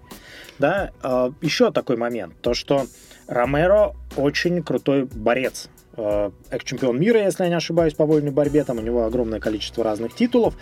[0.61, 2.85] Да, э, еще такой момент, то что
[3.27, 5.69] Ромеро очень крутой борец.
[5.97, 8.63] Э, экс-чемпион мира, если я не ошибаюсь, по вольной борьбе.
[8.63, 10.55] Там у него огромное количество разных титулов.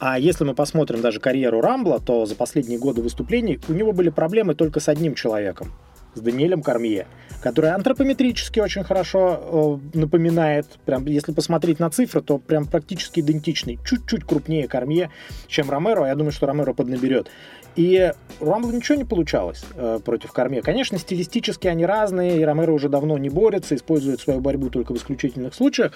[0.00, 4.08] А если мы посмотрим даже карьеру Рамбла, то за последние годы выступлений у него были
[4.08, 5.72] проблемы только с одним человеком,
[6.14, 7.06] с Даниэлем Кармье,
[7.40, 13.78] который антропометрически очень хорошо э, напоминает, прям если посмотреть на цифры, то прям практически идентичный,
[13.86, 15.10] чуть-чуть крупнее Кармье,
[15.46, 17.28] чем Ромеро, я думаю, что Ромеро поднаберет.
[17.76, 20.62] И у Рамбла ничего не получалось э, против Корме.
[20.62, 24.96] Конечно, стилистически они разные, и Ромеро уже давно не борется, использует свою борьбу только в
[24.96, 25.92] исключительных случаях.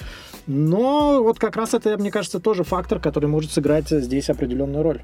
[0.46, 5.00] Но вот как раз это, мне кажется, тоже фактор, который может сыграть здесь определенную роль.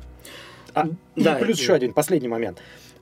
[0.75, 1.63] А, да, и плюс и...
[1.63, 2.59] еще один последний момент.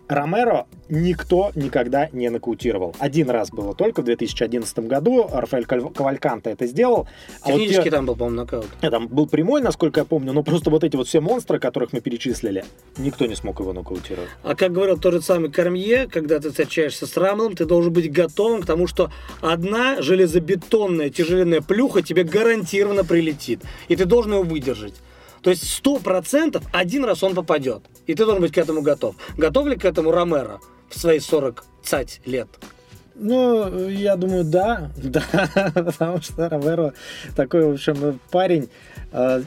[0.09, 2.95] Ромеро никто никогда не нокаутировал.
[2.99, 5.29] Один раз было только в 2011 году.
[5.33, 7.09] Рафаэль Кавальканте это сделал.
[7.45, 7.91] Технически а вот те...
[7.91, 8.67] там был, по-моему, нокаут.
[8.83, 11.93] Нет, там был прямой, насколько я помню, но просто вот эти вот все монстры, которых
[11.93, 12.65] мы перечислили,
[12.99, 14.29] никто не смог его нокаутировать.
[14.43, 18.13] А как говорил тот же самый Кормье, когда ты встречаешься с Рамелом, ты должен быть
[18.13, 23.63] готовым к тому, что одна железобетонная тяжеленная плюха тебе гарантированно прилетит.
[23.89, 24.95] И ты должен его выдержать.
[25.45, 27.83] То есть сто процентов один раз он попадет.
[28.07, 29.15] И ты должен быть к этому готов.
[29.37, 32.49] Готов ли к этому Ромеро в свои 40 цать лет?
[33.15, 36.95] Ну, я думаю, да, да, потому что Ромеро
[37.37, 38.71] такой, в общем, парень,
[39.13, 39.43] э,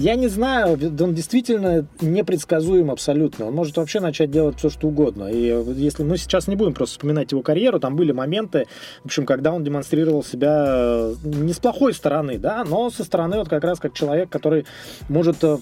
[0.00, 3.46] я не знаю, он действительно непредсказуем абсолютно.
[3.46, 5.24] Он может вообще начать делать все, что угодно.
[5.24, 8.66] И если мы сейчас не будем просто вспоминать его карьеру, там были моменты,
[9.02, 13.38] в общем, когда он демонстрировал себя э, не с плохой стороны, да, но со стороны
[13.38, 14.66] вот как раз как человек, который
[15.08, 15.58] может э,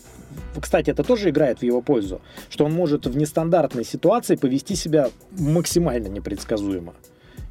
[0.61, 2.21] кстати, это тоже играет в его пользу,
[2.51, 6.93] что он может в нестандартной ситуации повести себя максимально непредсказуемо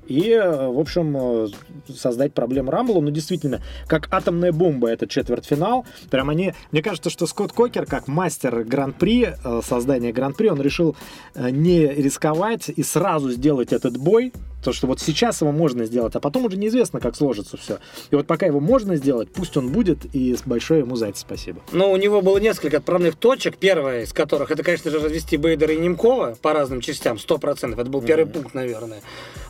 [0.08, 1.48] и, э, в общем, э,
[1.94, 3.02] создать проблему Рамблу.
[3.02, 5.86] Ну, действительно, как атомная бомба этот четвертьфинал.
[6.10, 6.54] Прям они...
[6.72, 10.96] Мне кажется, что Скотт Кокер, как мастер гран-при, э, создания гран-при, он решил
[11.36, 14.32] не рисковать и сразу сделать этот бой,
[14.65, 17.78] то, что вот сейчас его можно сделать, а потом уже неизвестно, как сложится все.
[18.10, 21.62] И вот пока его можно сделать, пусть он будет, и большое ему за это спасибо.
[21.71, 25.71] Но у него было несколько отправных точек, первая из которых, это, конечно же, развести Бейдера
[25.71, 27.80] и Немкова по разным частям, 100%.
[27.80, 28.32] Это был первый mm-hmm.
[28.32, 29.01] пункт, наверное.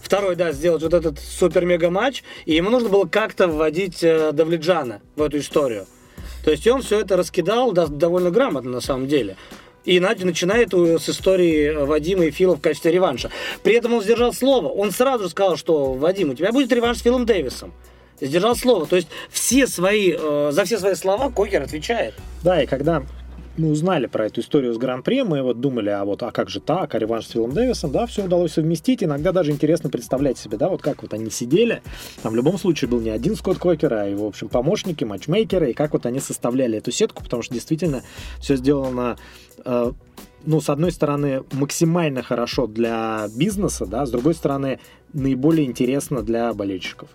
[0.02, 5.22] Второй, да, сделать вот этот супер-мега-матч, и ему нужно было как-то вводить э, Давледжана в
[5.22, 5.86] эту историю.
[6.44, 9.38] То есть он все это раскидал да, довольно грамотно на самом деле.
[9.86, 13.30] И Надя начинает с истории Вадима и Фила в качестве реванша.
[13.64, 14.68] При этом он сдержал слово.
[14.68, 17.74] Он сразу сказал, что Вадим, у тебя будет реванш с Филом Дэвисом.
[18.20, 18.88] Сдержал слово.
[18.88, 22.16] То есть все свои, э, за все свои слова Кокер отвечает.
[22.44, 23.04] Да, и когда
[23.58, 26.60] мы узнали про эту историю с Гран-при, мы вот думали, а вот, а как же
[26.60, 30.58] так, а реванш с Филом Дэвисом, да, все удалось совместить, иногда даже интересно представлять себе,
[30.58, 31.82] да, вот как вот они сидели,
[32.22, 35.72] там в любом случае был не один Скотт Кокер, а его, в общем, помощники, матчмейкеры,
[35.72, 38.04] и как вот они составляли эту сетку, потому что действительно
[38.40, 39.18] все сделано
[39.55, 44.80] э, ну, с одной стороны, максимально хорошо для бизнеса, да, с другой стороны,
[45.14, 47.10] наиболее интересно для болельщиков.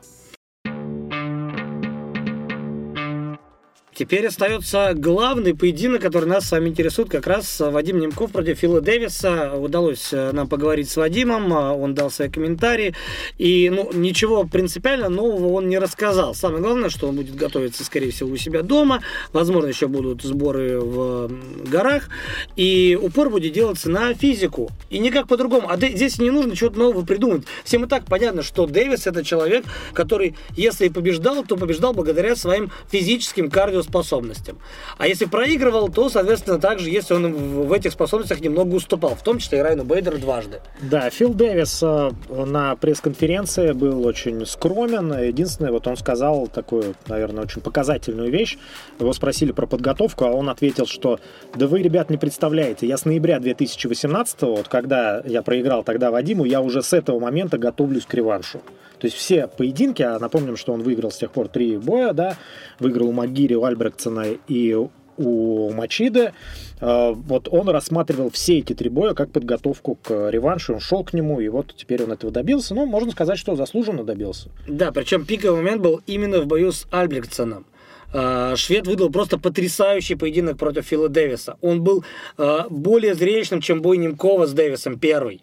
[4.01, 8.81] Теперь остается главный поединок, который нас с вами интересует, как раз Вадим Немков против Фила
[8.81, 9.53] Дэвиса.
[9.53, 12.95] Удалось э, нам поговорить с Вадимом, э, он дал свои комментарии,
[13.37, 16.35] и ну, ничего принципиально нового он не рассказал.
[16.35, 19.03] Самое главное, что он будет готовиться, скорее всего, у себя дома,
[19.35, 21.31] возможно, еще будут сборы в
[21.71, 22.09] горах,
[22.57, 25.69] и упор будет делаться на физику, и никак по-другому.
[25.69, 27.43] А здесь не нужно чего-то нового придумать.
[27.65, 32.35] Всем и так понятно, что Дэвис это человек, который, если и побеждал, то побеждал благодаря
[32.35, 34.59] своим физическим кардио способностям.
[34.99, 37.33] А если проигрывал, то, соответственно, также, если он
[37.67, 40.61] в этих способностях немного уступал, в том числе и Райну Бейдеру дважды.
[40.81, 45.13] Да, Фил Дэвис э, на пресс-конференции был очень скромен.
[45.13, 48.59] Единственное, вот он сказал такую, наверное, очень показательную вещь.
[48.99, 51.19] Его спросили про подготовку, а он ответил, что
[51.55, 56.45] да вы, ребят, не представляете, я с ноября 2018, вот когда я проиграл тогда Вадиму,
[56.45, 58.61] я уже с этого момента готовлюсь к реваншу.
[59.01, 62.37] То есть все поединки, а напомним, что он выиграл с тех пор три боя, да,
[62.79, 64.77] выиграл у Магири, у Альбректсона и
[65.17, 66.33] у Мачиды,
[66.81, 71.13] э, вот он рассматривал все эти три боя как подготовку к реваншу, он шел к
[71.13, 72.75] нему, и вот теперь он этого добился.
[72.75, 74.51] Ну, можно сказать, что заслуженно добился.
[74.67, 77.67] Да, причем пиковый момент был именно в бою с Альбректсоном.
[78.13, 81.57] Э, швед выдал просто потрясающий поединок против Фила Дэвиса.
[81.61, 82.05] Он был
[82.39, 85.43] э, более зрелищным, чем бой Немкова с Дэвисом первый.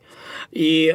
[0.52, 0.89] И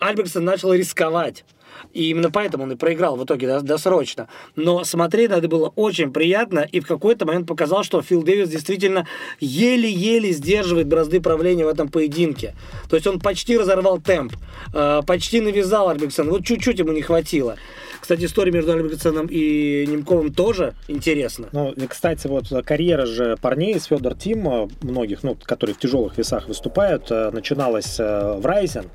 [0.00, 1.44] Альбректсон начал рисковать.
[1.92, 4.28] И именно поэтому он и проиграл в итоге досрочно.
[4.56, 9.06] Но смотреть это было очень приятно, и в какой-то момент показал, что Фил Дэвис действительно
[9.40, 12.54] еле-еле сдерживает бразды правления в этом поединке.
[12.88, 14.34] То есть он почти разорвал темп,
[14.72, 17.56] э, почти навязал Альбексона, вот чуть-чуть ему не хватило.
[18.04, 21.48] Кстати, история между Альбертсоном и Немковым тоже интересна.
[21.52, 26.46] Ну, кстати, вот карьера же парней из Федор Тим, многих, ну, которые в тяжелых весах
[26.46, 28.90] выступают, э, начиналась э, в Райзен.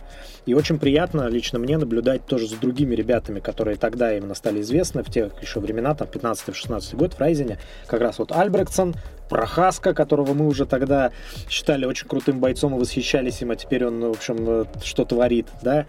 [0.45, 5.03] И очень приятно лично мне наблюдать тоже за другими ребятами, которые тогда именно стали известны
[5.03, 7.57] в тех еще времена, там 15-16 год в Райзене.
[7.87, 8.95] Как раз вот Альбрехтсон,
[9.29, 11.11] Прохаска, которого мы уже тогда
[11.49, 15.45] считали очень крутым бойцом и восхищались им, а теперь он, в общем, э, что творит,
[15.61, 15.85] да.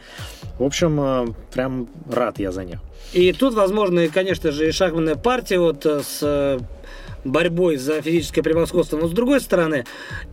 [0.58, 2.80] В общем, прям рад я за них.
[3.12, 6.58] И тут, возможно, конечно же, и шахматная партия вот э, с э,
[7.24, 8.96] борьбой за физическое превосходство.
[8.96, 9.84] Но с другой стороны,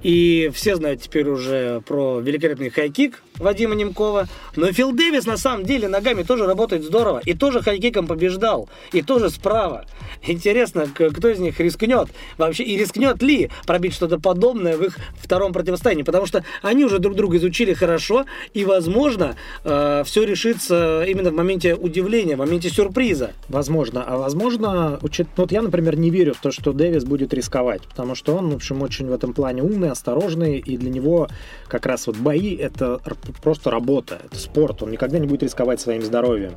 [0.04, 5.64] и все знают теперь уже про великолепный хайкик Вадима Немкова, но Фил Дэвис на самом
[5.64, 9.86] деле ногами тоже работает здорово, и тоже хайкиком побеждал, и тоже справа.
[10.26, 15.54] Интересно, кто из них рискнет вообще, и рискнет ли пробить что-то подобное в их втором
[15.54, 21.32] противостоянии, потому что они уже друг друга изучили хорошо, и, возможно, э, все решится именно
[21.32, 23.32] в моменте удивления, в моменте сюрприза.
[23.50, 25.28] Возможно, а возможно, учит...
[25.36, 28.56] вот я, например, не верю в то, что Дэвис будет рисковать, потому что он, в
[28.56, 31.28] общем, очень в этом плане умный, осторожный, и для него
[31.68, 33.02] как раз вот бои— это
[33.44, 36.54] просто работа, это спорт, он никогда не будет рисковать своим здоровьем.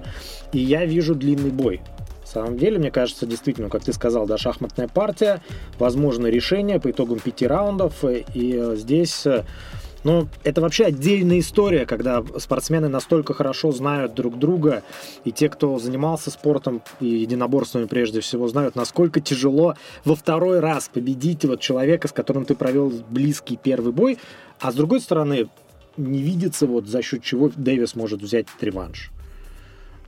[0.52, 1.80] И я вижу длинный бой.
[2.20, 5.42] На самом деле, мне кажется, действительно, как ты сказал, да, шахматная партия,
[5.80, 9.26] возможно решение по итогам пяти раундов, и здесь
[10.04, 14.82] но это вообще отдельная история, когда спортсмены настолько хорошо знают друг друга,
[15.24, 20.90] и те, кто занимался спортом и единоборствами прежде всего, знают, насколько тяжело во второй раз
[20.92, 24.18] победить вот человека, с которым ты провел близкий первый бой,
[24.58, 25.48] а с другой стороны,
[25.96, 29.10] не видится, вот за счет чего Дэвис может взять реванш.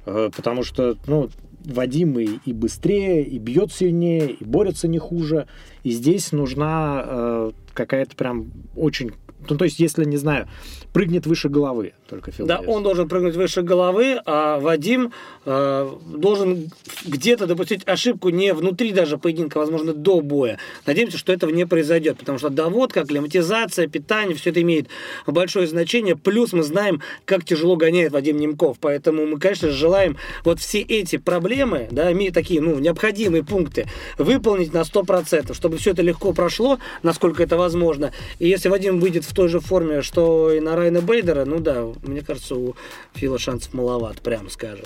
[0.07, 1.29] Э, потому что, ну,
[1.65, 5.47] Вадим и, и быстрее, и бьет сильнее, и борется не хуже.
[5.85, 9.13] И здесь нужна э, какая-то прям очень
[9.49, 10.49] ну, то есть, если, не знаю,
[10.93, 15.13] прыгнет выше головы только Фил Да, он должен прыгнуть выше головы, а Вадим
[15.47, 16.71] э, должен
[17.07, 20.59] где-то допустить ошибку не внутри даже поединка, возможно, до боя.
[20.85, 24.89] Надеемся, что этого не произойдет, потому что доводка, акклиматизация, питание, все это имеет
[25.27, 26.15] большое значение.
[26.15, 28.77] Плюс мы знаем, как тяжело гоняет Вадим Немков.
[28.79, 33.87] Поэтому мы, конечно, желаем вот все эти проблемы, да, такие, ну, необходимые пункты,
[34.19, 38.13] выполнить на 100%, чтобы все это легко прошло, насколько это возможно.
[38.39, 41.87] И если Вадим выйдет в той же форме, что и на Райна Бейдера, ну да,
[42.03, 42.75] мне кажется, у
[43.15, 44.85] Фила шансов маловат, прямо скажем.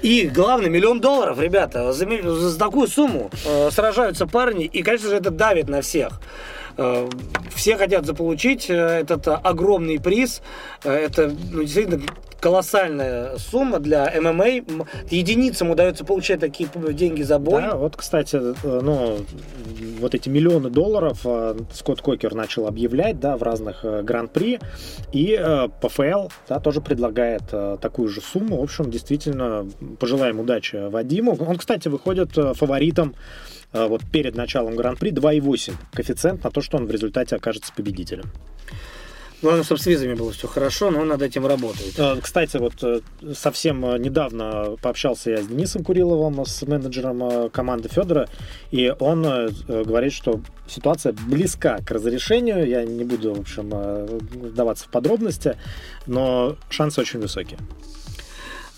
[0.00, 5.16] И главное, миллион долларов, ребята, за, за такую сумму э, сражаются парни, и, конечно же,
[5.16, 6.20] это давит на всех.
[6.78, 7.08] Э,
[7.54, 10.40] все хотят заполучить э, этот огромный приз.
[10.84, 12.00] Э, это ну, действительно
[12.40, 14.86] колоссальная сумма для ММА.
[15.10, 17.62] Единицам удается получать такие деньги за бой.
[17.62, 19.18] Да, вот, кстати, ну,
[19.98, 21.26] вот эти миллионы долларов
[21.74, 24.60] Скотт Кокер начал объявлять, да, в разных гран-при,
[25.12, 27.42] и ПФЛ, да, тоже предлагает
[27.80, 28.60] такую же сумму.
[28.60, 31.36] В общем, действительно, пожелаем удачи Вадиму.
[31.40, 36.86] Он, кстати, выходит фаворитом Э, вот перед началом Гран-при 2,8 коэффициент на то, что он
[36.86, 38.30] в результате окажется победителем.
[39.40, 41.96] Главное, чтобы с визами было все хорошо, но он над этим работает.
[41.96, 43.00] Э, кстати, вот э,
[43.34, 48.28] совсем недавно пообщался я с Денисом Куриловым, с менеджером команды Федора,
[48.72, 49.22] и он
[49.68, 52.66] говорит, что ситуация близка к разрешению.
[52.66, 55.56] Я не буду, в общем, вдаваться в подробности,
[56.06, 57.58] но шансы очень высокие.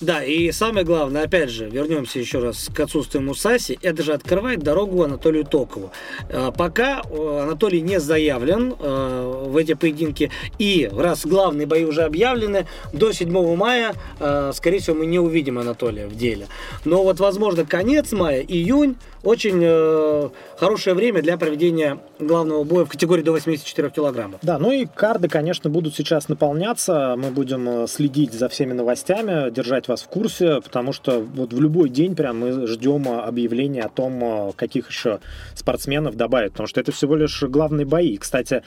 [0.00, 4.60] Да, и самое главное, опять же, вернемся еще раз к отсутствию Мусаси, это же открывает
[4.60, 5.92] дорогу Анатолию Токову.
[6.30, 12.02] А, пока э, Анатолий не заявлен э, в эти поединки, и раз главные бои уже
[12.02, 16.46] объявлены, до 7 мая, э, скорее всего, мы не увидим Анатолия в деле.
[16.86, 23.22] Но вот, возможно, конец мая, июнь, очень хорошее время для проведения главного боя в категории
[23.22, 24.40] до 84 килограммов.
[24.40, 27.16] Да, ну и карды, конечно, будут сейчас наполняться.
[27.18, 31.90] Мы будем следить за всеми новостями, держать вас в курсе, потому что вот в любой
[31.90, 35.20] день прям мы ждем объявления о том, каких еще
[35.54, 38.16] спортсменов добавят, потому что это всего лишь главные бои.
[38.16, 38.62] Кстати,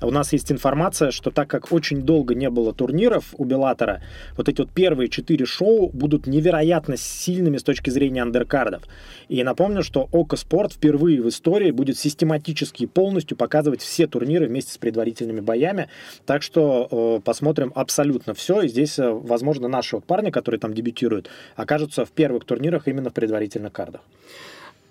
[0.00, 4.02] у нас есть информация, что так как очень долго не было турниров у Беллатора,
[4.36, 8.82] вот эти вот первые четыре шоу будут невероятно сильными с точки зрения андеркардов.
[9.28, 14.46] И напомню, что Око Спорт впервые в истории будет систематически и полностью показывать все турниры
[14.46, 15.88] вместе с предварительными боями.
[16.24, 18.62] Так что э, посмотрим абсолютно все.
[18.62, 22.88] И здесь, э, возможно, наши вот парни, которые там там дебютируют, окажутся в первых турнирах
[22.88, 24.02] именно в предварительных кардах.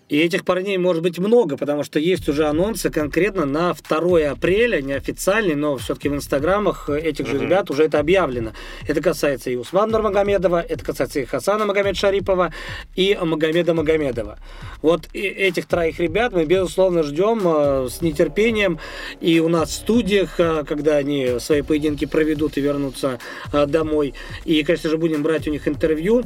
[0.09, 4.81] И этих парней может быть много, потому что есть уже анонсы конкретно на 2 апреля,
[4.81, 8.51] неофициальный, но все-таки в инстаграмах этих же ребят уже это объявлено.
[8.87, 12.53] Это касается и Усмана Нурмагомедова, это касается и Хасана Магомед Шарипова,
[12.95, 14.39] и Магомеда Магомедова.
[14.81, 18.79] Вот этих троих ребят мы, безусловно, ждем э, с нетерпением.
[19.19, 23.19] И у нас в студиях, э, когда они свои поединки проведут и вернутся
[23.51, 24.13] э, домой.
[24.45, 26.23] И, конечно же, будем брать у них интервью.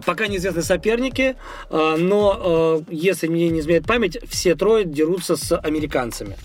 [0.00, 1.36] Пока неизвестны соперники,
[1.70, 6.36] но, если мне не изменяет память, все трое дерутся с американцами.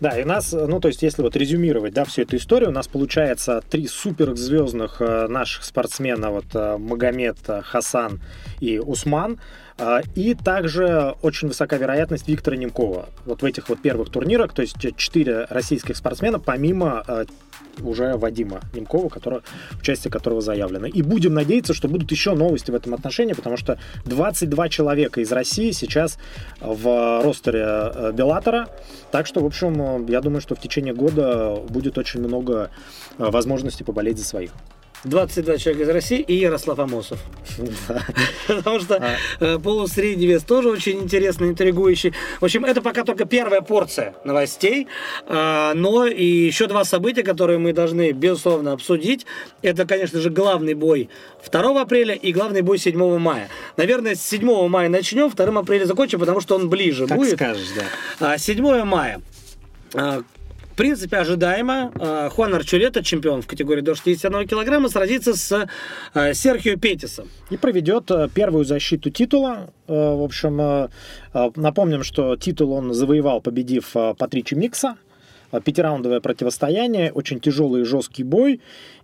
[0.00, 2.72] Да, и у нас, ну, то есть, если вот резюмировать, да, всю эту историю, у
[2.72, 8.20] нас получается три суперзвездных наших спортсмена, вот Магомед, Хасан
[8.58, 9.61] и Усман, а,
[10.14, 13.08] и также очень высока вероятность Виктора Немкова.
[13.24, 17.24] Вот в этих вот первых турнирах, то есть четыре российских спортсмена, помимо а,
[17.80, 19.40] уже Вадима Немкова, который,
[19.80, 20.86] участие которого заявлено.
[20.86, 25.32] И будем надеяться, что будут еще новости в этом отношении, потому что 22 человека из
[25.32, 26.18] России сейчас
[26.60, 28.68] в ростере э, Беллатора.
[29.10, 32.70] Так что, в общем, я думаю, что в течение года будет очень много
[33.18, 34.52] э, возможностей поболеть за своих.
[35.04, 37.18] 22 человека из России и Ярослав Амосов.
[38.46, 39.16] Потому что а.
[39.40, 42.12] э, полусредний вес тоже очень интересный, интригующий.
[42.40, 44.86] В общем, это пока только первая порция новостей,
[45.26, 49.26] а, но и еще два события, которые мы должны, безусловно, обсудить.
[49.60, 51.08] Это, конечно же, главный бой
[51.50, 53.48] 2 апреля и главный бой 7 мая.
[53.76, 57.34] Наверное, с 7 мая начнем, 2 апреля закончим, потому что он ближе будет.
[57.34, 57.68] скажешь,
[58.20, 58.38] да.
[58.38, 59.20] 7 а, мая.
[60.82, 61.92] Принципе, ожидаемо.
[61.94, 65.68] Э, Хуан Арчулета, чемпион в категории до 61 килограмма, сразится с
[66.12, 67.28] э, Серхио Петисом.
[67.50, 69.72] И проведет э, первую защиту титула.
[69.86, 70.88] В общем,
[71.54, 74.96] напомним, что титул он завоевал, победив Патричи Микса
[75.64, 78.60] пятираундовое противостояние, очень тяжелый и жесткий бой.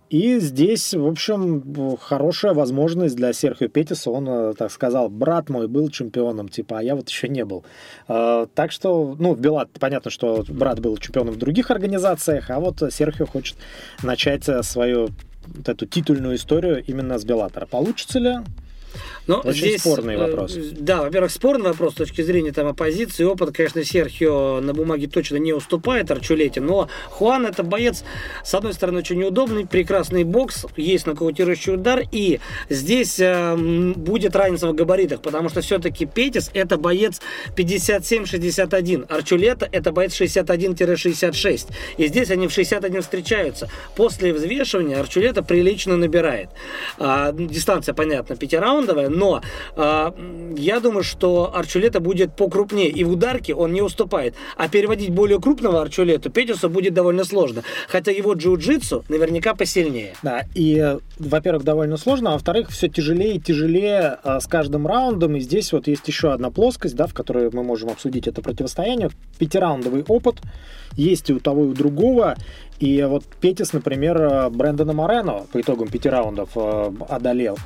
[0.09, 4.09] И здесь, в общем, хорошая возможность для Серхио Петиса.
[4.09, 7.63] Он, э, так сказал, брат мой был чемпионом, типа, а я вот еще не был.
[8.07, 12.59] Э, так что, ну, в Белат понятно, что брат был чемпионом в других организациях, а
[12.59, 13.57] вот Серхио хочет
[14.01, 15.09] начать э, свою
[15.45, 17.67] вот эту титульную историю именно с Беллатора.
[17.67, 18.37] Получится ли?
[19.27, 20.57] Но Очень здесь, спорный э, вопрос.
[20.71, 23.23] Да, во-первых, спорный вопрос с точки зрения там, оппозиции.
[23.23, 28.03] Опыт, конечно, Серхио на бумаге точно не уступает Арчулете, но Хуан это боец,
[28.43, 34.67] с одной стороны, очень удобный, прекрасный бокс, есть нокаутирующий удар, и здесь э, будет разница
[34.67, 37.21] в габаритах, потому что все-таки Петис это боец
[37.55, 41.67] 57-61, Арчулета это боец 61-66,
[41.97, 43.69] и здесь они в 61 встречаются.
[43.95, 46.49] После взвешивания Арчулета прилично набирает.
[46.97, 48.35] А, дистанция, понятно,
[48.79, 49.41] пятираундовая, но
[49.75, 50.11] э,
[50.57, 52.89] я думаю, что Арчулета будет покрупнее.
[52.89, 54.35] И в ударке он не уступает.
[54.57, 57.63] А переводить более крупного Арчулету Петюсу будет довольно сложно.
[57.87, 60.13] Хотя его джиу-джитсу наверняка посильнее.
[60.23, 65.35] Да, и, во-первых, довольно сложно, а во-вторых, все тяжелее и тяжелее а, с каждым раундом.
[65.35, 69.09] И здесь вот есть еще одна плоскость, да, в которой мы можем обсудить это противостояние.
[69.37, 70.37] Пятираундовый опыт
[70.95, 72.35] есть и у того, и у другого.
[72.79, 77.57] И вот Петис, например, Брэндона Морено по итогам пяти раундов э, одолел.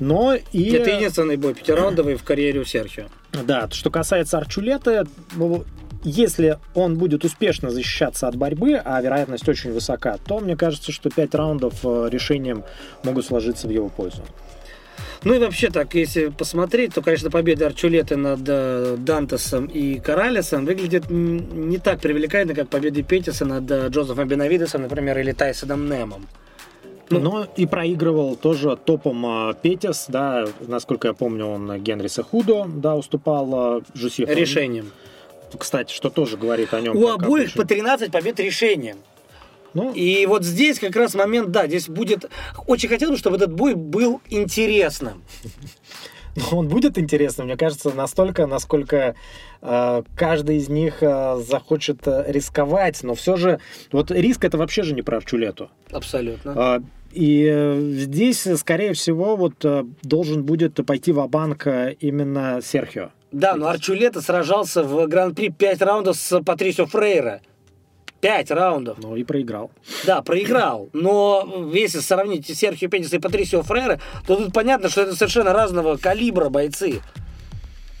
[0.00, 0.72] Но и...
[0.72, 3.04] Это единственный бой пятираундовый в карьере у Серхио.
[3.44, 5.64] Да, что касается Арчулета, ну,
[6.04, 11.10] если он будет успешно защищаться от борьбы, а вероятность очень высока, то мне кажется, что
[11.10, 12.64] пять раундов э, решением
[13.04, 14.22] могут сложиться в его пользу.
[15.24, 20.64] Ну и вообще так, если посмотреть, то, конечно, победа Арчулеты над э, Дантесом и Коралесом
[20.64, 26.26] выглядит не так привлекательно, как победы Петиса над э, Джозефом Бенавидесом, например, или Тайсоном Немом.
[27.10, 32.66] Ну, Но и проигрывал тоже топом э, Петис, да, насколько я помню, он Генриса Худо,
[32.66, 34.32] да, уступал Жусифу.
[34.32, 34.90] Решением.
[35.56, 36.96] Кстати, что тоже говорит о нем.
[36.96, 38.96] У обоих по 13 побед решением.
[39.74, 42.30] Ну, и вот здесь как раз момент, да, здесь будет...
[42.66, 45.22] Очень хотелось бы, чтобы этот бой был интересным.
[46.52, 49.14] Он будет интересным, мне кажется, настолько, насколько
[49.60, 53.02] э, каждый из них э, захочет э, рисковать.
[53.02, 53.60] Но все же,
[53.90, 55.70] вот риск это вообще же не про Арчулету.
[55.90, 56.50] Абсолютно.
[56.50, 56.80] Э,
[57.12, 61.66] и э, здесь, скорее всего, вот э, должен будет пойти в банк
[62.00, 63.10] именно Серхио.
[63.30, 67.40] Да, но Арчулета сражался в Гран-при 5 раундов с Патрисио Фрейра.
[68.22, 68.98] Пять раундов.
[69.02, 69.72] Ну и проиграл.
[70.06, 70.88] Да, проиграл.
[70.92, 73.98] Но если сравнить Серхио Петиса и Патрисио Фрейра,
[74.28, 77.00] то тут понятно, что это совершенно разного калибра бойцы.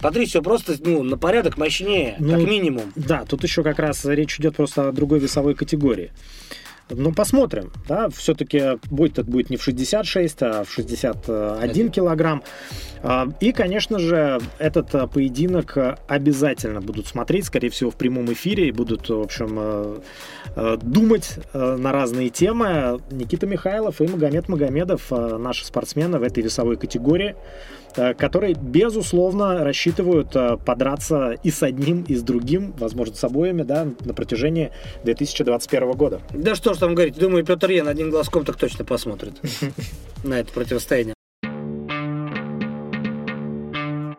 [0.00, 2.92] Патрисио просто ну, на порядок мощнее, ну, как минимум.
[2.94, 6.12] Да, тут еще как раз речь идет просто о другой весовой категории.
[6.90, 7.72] Ну, посмотрим.
[7.88, 8.08] Да?
[8.10, 12.42] Все-таки бой этот будет не в 66, а в 61 килограмм.
[13.02, 15.76] А, и, конечно же, этот а, поединок
[16.06, 21.92] обязательно будут смотреть, скорее всего, в прямом эфире, и будут, в общем, а, думать на
[21.92, 23.00] разные темы.
[23.10, 27.34] Никита Михайлов и Магомед Магомедов, наши спортсмены в этой весовой категории.
[27.96, 33.62] Э, которые, безусловно, рассчитывают э, подраться и с одним, и с другим, возможно, с обоими,
[33.62, 34.72] да, на протяжении
[35.04, 36.20] 2021 года.
[36.30, 39.34] Да что ж там говорить, думаю, Петр Ян одним глазком так точно посмотрит
[40.24, 41.14] на это противостояние.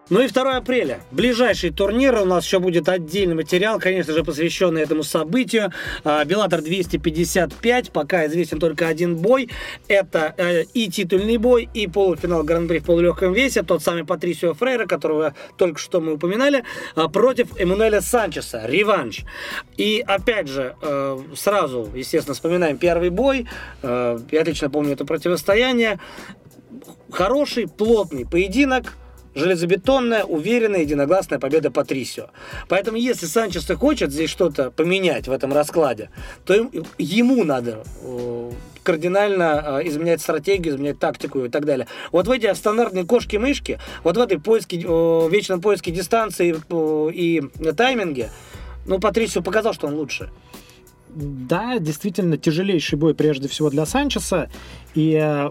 [0.10, 1.00] Ну и 2 апреля.
[1.12, 2.16] Ближайший турнир.
[2.16, 5.72] У нас еще будет отдельный материал, конечно же, посвященный этому событию.
[6.04, 7.92] А, Беллатор 255.
[7.92, 9.50] Пока известен только один бой.
[9.88, 13.64] Это э, и титульный бой, и полуфинал Гран-при в полулегком весе.
[13.64, 18.64] Тот самый Патрисио Фрейра, которого только что мы упоминали, а, против Эммануэля Санчеса.
[18.66, 19.22] Реванш.
[19.78, 23.48] И опять же, э, сразу, естественно, вспоминаем первый бой.
[23.82, 25.98] Э, я отлично помню это противостояние.
[27.10, 28.96] Хороший, плотный поединок
[29.36, 32.28] железобетонная, уверенная, единогласная победа Патрисио.
[32.68, 36.10] Поэтому, если Санчес и хочет здесь что-то поменять в этом раскладе,
[36.46, 36.54] то
[36.98, 38.52] ему надо э,
[38.84, 41.88] кардинально э, изменять стратегию, изменять тактику и так далее.
[42.12, 46.56] Вот в эти стандартные кошки-мышки, вот в этой поиске, э, вечном поиске дистанции
[47.14, 47.42] и
[47.76, 48.30] тайминге,
[48.86, 50.30] ну, Патрисио показал, что он лучше.
[51.10, 54.50] Да, действительно, тяжелейший бой прежде всего для Санчеса.
[54.96, 55.50] И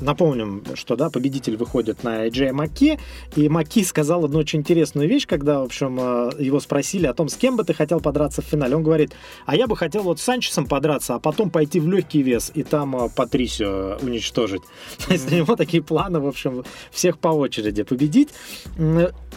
[0.00, 2.98] Напомним, что да, победитель выходит на Джея Маки,
[3.34, 7.28] и Маки сказал одну очень интересную вещь, когда, в общем, э, его спросили о том,
[7.28, 8.76] с кем бы ты хотел подраться в финале.
[8.76, 9.12] Он говорит,
[9.44, 12.62] а я бы хотел вот с Санчесом подраться, а потом пойти в легкий вес и
[12.62, 14.62] там э, Патрисио уничтожить.
[15.06, 18.28] То есть у него такие планы, в общем, всех по очереди победить.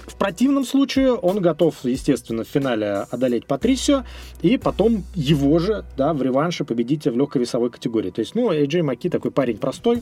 [0.08, 4.04] В противном случае он готов, естественно, в финале одолеть Патрисио
[4.42, 8.12] и потом его же, да, в реванше победить в легкой весовой категории.
[8.12, 10.02] То есть, ну, Эйджей Маки такой парень простой,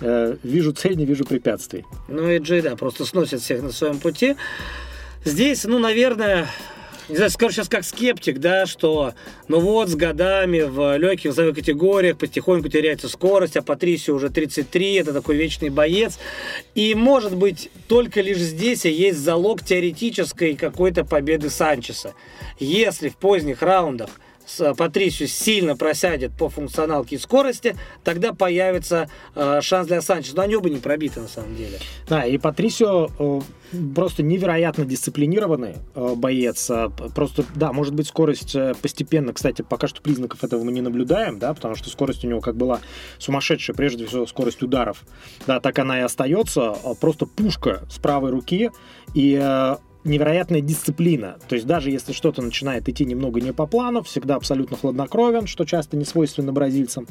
[0.00, 1.84] Э, вижу цель, не вижу препятствий.
[2.08, 4.36] Ну и Джей, да, просто сносит всех на своем пути.
[5.24, 6.48] Здесь, ну, наверное,
[7.08, 9.14] не знаю, скажу сейчас как скептик, да, что
[9.48, 14.94] ну вот с годами в легких весовых категориях потихоньку теряется скорость, а Патрисио уже 33,
[14.94, 16.18] это такой вечный боец.
[16.74, 22.14] И может быть только лишь здесь и есть залог теоретической какой-то победы Санчеса.
[22.58, 24.10] Если в поздних раундах
[24.60, 30.36] Э, Патрисио сильно просядет по функционалке и скорости, тогда появится э, шанс для Санчеса.
[30.36, 31.78] Но они оба не пробиты на самом деле.
[32.08, 33.40] Да, и Патрисио э,
[33.94, 36.70] просто невероятно дисциплинированный э, боец.
[36.70, 40.80] А, просто, да, может быть, скорость э, постепенно, кстати, пока что признаков этого мы не
[40.80, 42.80] наблюдаем, да, потому что скорость у него как была
[43.18, 45.02] сумасшедшая, прежде всего скорость ударов.
[45.46, 46.74] Да, так она и остается.
[47.00, 48.70] Просто пушка с правой руки.
[49.14, 51.36] И э, невероятная дисциплина.
[51.48, 55.64] То есть даже если что-то начинает идти немного не по плану, всегда абсолютно хладнокровен, что
[55.64, 57.06] часто не свойственно бразильцам.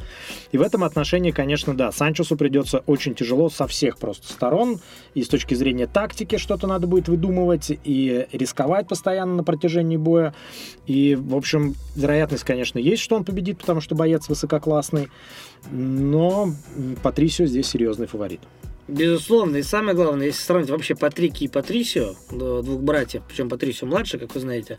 [0.52, 4.80] И в этом отношении, конечно, да, Санчесу придется очень тяжело со всех просто сторон.
[5.14, 10.34] И с точки зрения тактики что-то надо будет выдумывать, и рисковать постоянно на протяжении боя.
[10.88, 15.10] И, в общем, вероятность, конечно, есть, что он победит, потому что боец высококлассный.
[15.70, 16.54] Но
[17.04, 18.42] Патрисио здесь серьезный фаворит.
[18.88, 24.18] Безусловно, и самое главное, если сравнить вообще Патрики и Патрисио, двух братьев, причем Патрисио младше,
[24.18, 24.78] как вы знаете,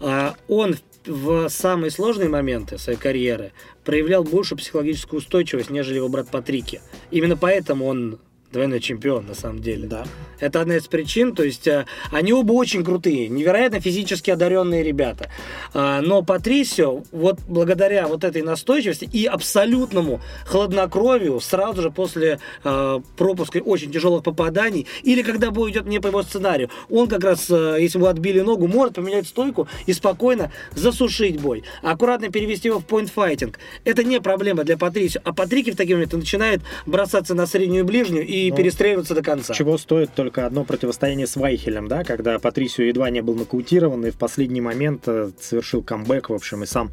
[0.00, 0.76] а, он
[1.06, 3.52] в самые сложные моменты своей карьеры
[3.84, 6.80] проявлял больше психологическую устойчивость, нежели его брат Патрики.
[7.10, 8.18] Именно поэтому он
[8.54, 9.86] двойной чемпион, на самом деле.
[9.86, 10.04] Да.
[10.40, 15.30] Это одна из причин, то есть э, они оба очень крутые, невероятно физически одаренные ребята.
[15.72, 23.00] А, но Патрисио, вот благодаря вот этой настойчивости и абсолютному хладнокровию сразу же после э,
[23.16, 27.50] пропуска очень тяжелых попаданий, или когда бой идет не по его сценарию, он как раз,
[27.50, 31.64] э, если бы отбили ногу, может поменять стойку и спокойно засушить бой.
[31.82, 33.58] Аккуратно перевести его в поинт-файтинг.
[33.84, 35.20] Это не проблема для Патрисио.
[35.24, 39.22] А Патрики в такие моменты начинает бросаться на среднюю и ближнюю и ну, перестреливаться до
[39.22, 39.54] конца.
[39.54, 44.10] Чего стоит только одно противостояние с Вайхелем, да, когда Патрисио едва не был нокаутирован и
[44.10, 46.90] в последний момент э, совершил камбэк, в общем, и сам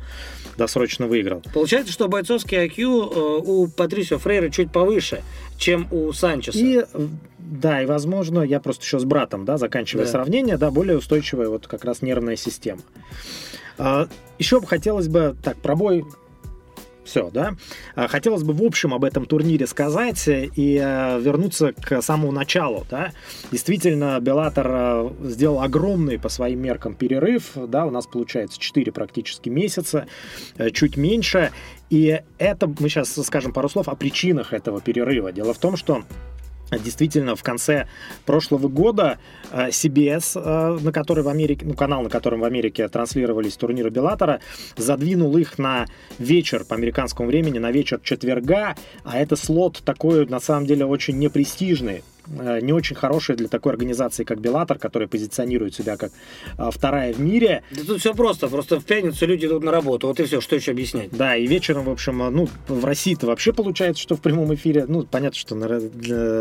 [0.57, 1.41] досрочно выиграл.
[1.53, 5.23] Получается, что бойцовский IQ э, у Патрисио Фрейра чуть повыше,
[5.57, 6.57] чем у Санчеса.
[6.57, 6.85] И
[7.51, 10.11] да, и возможно, я просто еще с братом, да, заканчивая да.
[10.11, 12.81] сравнение, да, более устойчивая вот как раз нервная система.
[13.77, 14.07] А,
[14.39, 16.05] еще бы хотелось бы, так, пробой
[17.03, 17.55] все, да.
[17.95, 22.85] А, хотелось бы в общем об этом турнире сказать и э, вернуться к самому началу,
[22.89, 23.11] да.
[23.51, 29.49] Действительно, Беллатор э, сделал огромный по своим меркам перерыв, да, у нас получается 4 практически
[29.49, 30.07] месяца,
[30.57, 31.51] э, чуть меньше,
[31.89, 35.31] и это, мы сейчас скажем пару слов о причинах этого перерыва.
[35.31, 36.03] Дело в том, что
[36.71, 37.87] Действительно, в конце
[38.25, 39.19] прошлого года
[39.51, 43.89] э, CBS, э, на который в Америке, ну, канал, на котором в Америке транслировались турниры
[43.89, 44.39] Беллатора,
[44.77, 50.39] задвинул их на вечер по американскому времени, на вечер четверга, а это слот такой, на
[50.39, 51.97] самом деле, очень непрестижный.
[51.97, 56.11] э, не очень хорошее для такой организации, как Беллатор, которая позиционирует себя как
[56.57, 57.63] э, вторая в мире.
[57.71, 58.47] Да тут все просто.
[58.47, 60.07] Просто в пятницу люди идут на работу.
[60.07, 60.41] Вот и все.
[60.41, 61.09] Что еще объяснять?
[61.11, 64.85] Да, и вечером, в общем, э, ну, в России-то вообще получается, что в прямом эфире,
[64.87, 65.67] ну, понятно, что на,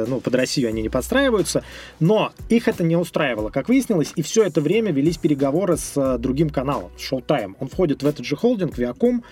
[0.07, 1.65] ну, под Россию они не подстраиваются,
[1.99, 6.51] но их это не устраивало, как выяснилось, и все это время велись переговоры с другим
[6.51, 7.55] каналом, Showtime.
[7.61, 9.23] Он входит в этот же холдинг, Viacom,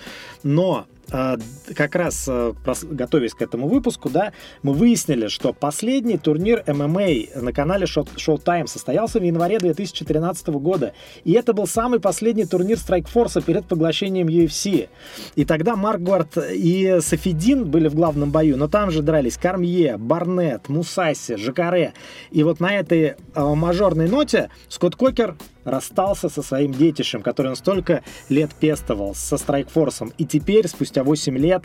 [0.42, 4.32] но как раз а, готовясь к этому выпуску, да,
[4.62, 10.92] мы выяснили, что последний турнир ММА на канале Showtime состоялся в январе 2013 года.
[11.24, 14.88] И это был самый последний турнир Strikeforce перед поглощением UFC.
[15.34, 20.68] И тогда Марквард и Софидин были в главном бою, но там же дрались Кармье, Барнет,
[20.68, 21.94] Мусаси, Жакаре.
[22.30, 25.36] И вот на этой э, мажорной ноте Скотт Кокер
[25.68, 30.12] расстался со своим детищем, который он столько лет пестовал, со Strikeforce ом.
[30.18, 31.64] И теперь, спустя 8 лет,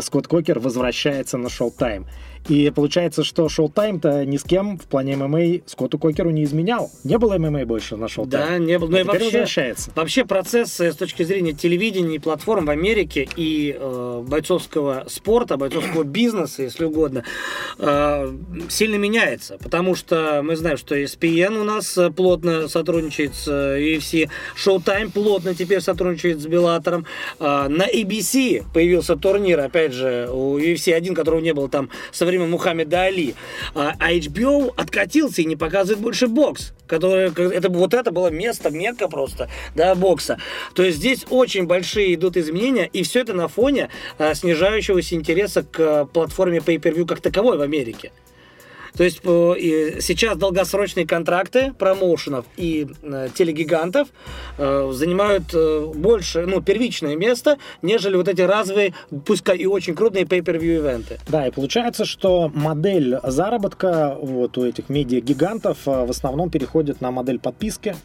[0.00, 2.06] Скотт Кокер возвращается на Showtime.
[2.48, 6.90] И получается, что Showtime -то ни с кем в плане ММА Скотту Кокеру не изменял.
[7.04, 8.48] Не было ММА больше на Showtime.
[8.48, 8.88] Да, не было.
[8.88, 9.92] Но а и вообще, возвращается.
[9.94, 16.02] Вообще процесс с точки зрения телевидения и платформ в Америке и э, бойцовского спорта, бойцовского
[16.02, 17.24] бизнеса, если угодно,
[17.78, 18.32] э,
[18.68, 19.58] сильно меняется.
[19.62, 25.80] Потому что мы знаем, что ESPN у нас плотно сотрудничает с UFC, Showtime плотно теперь
[25.80, 27.06] сотрудничает с Беллатором.
[27.38, 32.26] Э, на ABC появился турнир, опять же, у UFC один, которого не было там со
[32.26, 33.34] время Мухаммеда Али.
[33.74, 36.72] А, а HBO откатился и не показывает больше бокс.
[36.86, 40.38] Который, это, вот это было место, мекка просто, да, бокса.
[40.74, 45.62] То есть здесь очень большие идут изменения, и все это на фоне а, снижающегося интереса
[45.62, 48.10] к платформе Pay-Per-View как таковой в Америке.
[48.96, 54.08] То есть сейчас долгосрочные контракты промоушенов и э, телегигантов
[54.58, 58.94] э, занимают э, больше, ну, первичное место, нежели вот эти разовые,
[59.26, 61.18] пускай и очень крупные pay-per-view ивенты.
[61.28, 67.38] Да, и получается, что модель заработка вот у этих медиа-гигантов в основном переходит на модель
[67.38, 67.96] подписки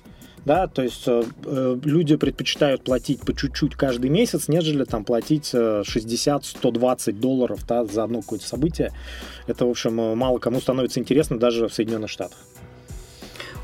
[0.45, 5.53] да, то есть э, э, люди предпочитают платить по чуть-чуть каждый месяц, нежели там платить
[5.53, 8.91] 60-120 э, долларов да, за одно какое-то событие.
[9.47, 12.37] Это, в общем, э, мало кому становится интересно даже в Соединенных Штатах.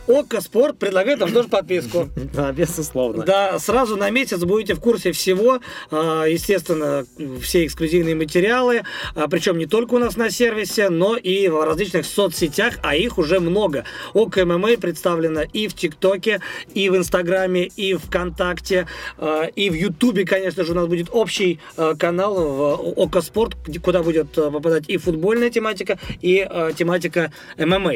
[0.08, 2.10] ОККО Спорт предлагает вам тоже подписку.
[2.34, 3.24] Да, безусловно.
[3.26, 5.60] Да, сразу на месяц будете в курсе всего.
[5.92, 7.06] А, естественно,
[7.42, 8.84] все эксклюзивные материалы.
[9.16, 13.18] А, Причем не только у нас на сервисе, но и в различных соцсетях, а их
[13.18, 13.84] уже много.
[14.14, 16.42] ОККО ММА представлено и в ТикТоке,
[16.74, 18.88] и в Инстаграме, и в ВКонтакте,
[19.18, 21.60] а, и в Ютубе, конечно же, у нас будет общий
[22.00, 26.48] канал в ОККО Спорт, куда будет попадать и футбольная тематика, и
[26.78, 27.96] тематика ММА.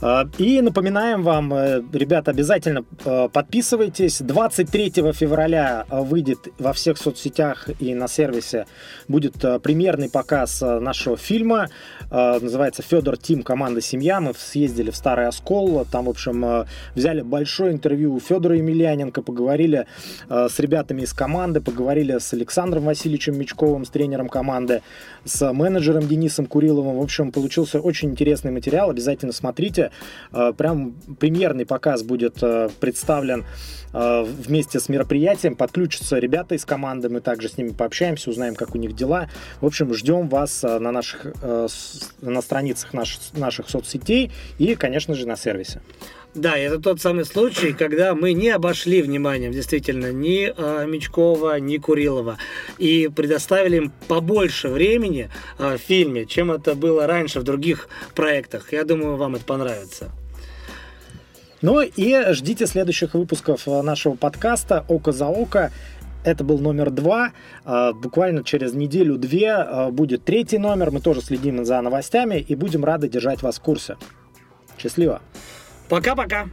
[0.00, 4.20] А, и напоминаем вам, э, ребята, обязательно э, подписывайтесь.
[4.20, 8.66] 23 февраля э, выйдет во всех соцсетях и на сервисе
[9.08, 11.68] будет премьерный показ нашего фильма.
[12.10, 13.42] Называется «Федор Тим.
[13.42, 14.20] Команда Семья».
[14.20, 15.86] Мы съездили в Старый Оскол.
[15.90, 19.86] Там, в общем, взяли большое интервью у Федора Емельяненко, поговорили
[20.28, 24.82] с ребятами из команды, поговорили с Александром Васильевичем Мечковым, с тренером команды,
[25.24, 26.98] с менеджером Денисом Куриловым.
[26.98, 28.90] В общем, получился очень интересный материал.
[28.90, 29.87] Обязательно смотрите.
[30.32, 33.44] Э, прям премьерный показ будет э, представлен
[33.92, 35.56] э, вместе с мероприятием.
[35.56, 39.28] Подключатся ребята из команды, мы также с ними пообщаемся, узнаем, как у них дела.
[39.60, 41.26] В общем, ждем вас на наших
[42.20, 45.80] на страницах наших, наших соцсетей и, конечно же, на сервисе.
[46.34, 51.78] Да, это тот самый случай, когда мы не обошли вниманием действительно ни э, Мечкова, ни
[51.78, 52.36] Курилова
[52.76, 58.72] и предоставили им побольше времени э, в фильме, чем это было раньше в других проектах.
[58.72, 59.77] Я думаю, вам это понравится.
[61.60, 65.72] Ну и ждите следующих выпусков нашего подкаста «Око за око».
[66.24, 67.32] Это был номер два.
[67.64, 70.90] Буквально через неделю-две будет третий номер.
[70.90, 73.96] Мы тоже следим за новостями и будем рады держать вас в курсе.
[74.78, 75.20] Счастливо!
[75.88, 76.48] Пока-пока.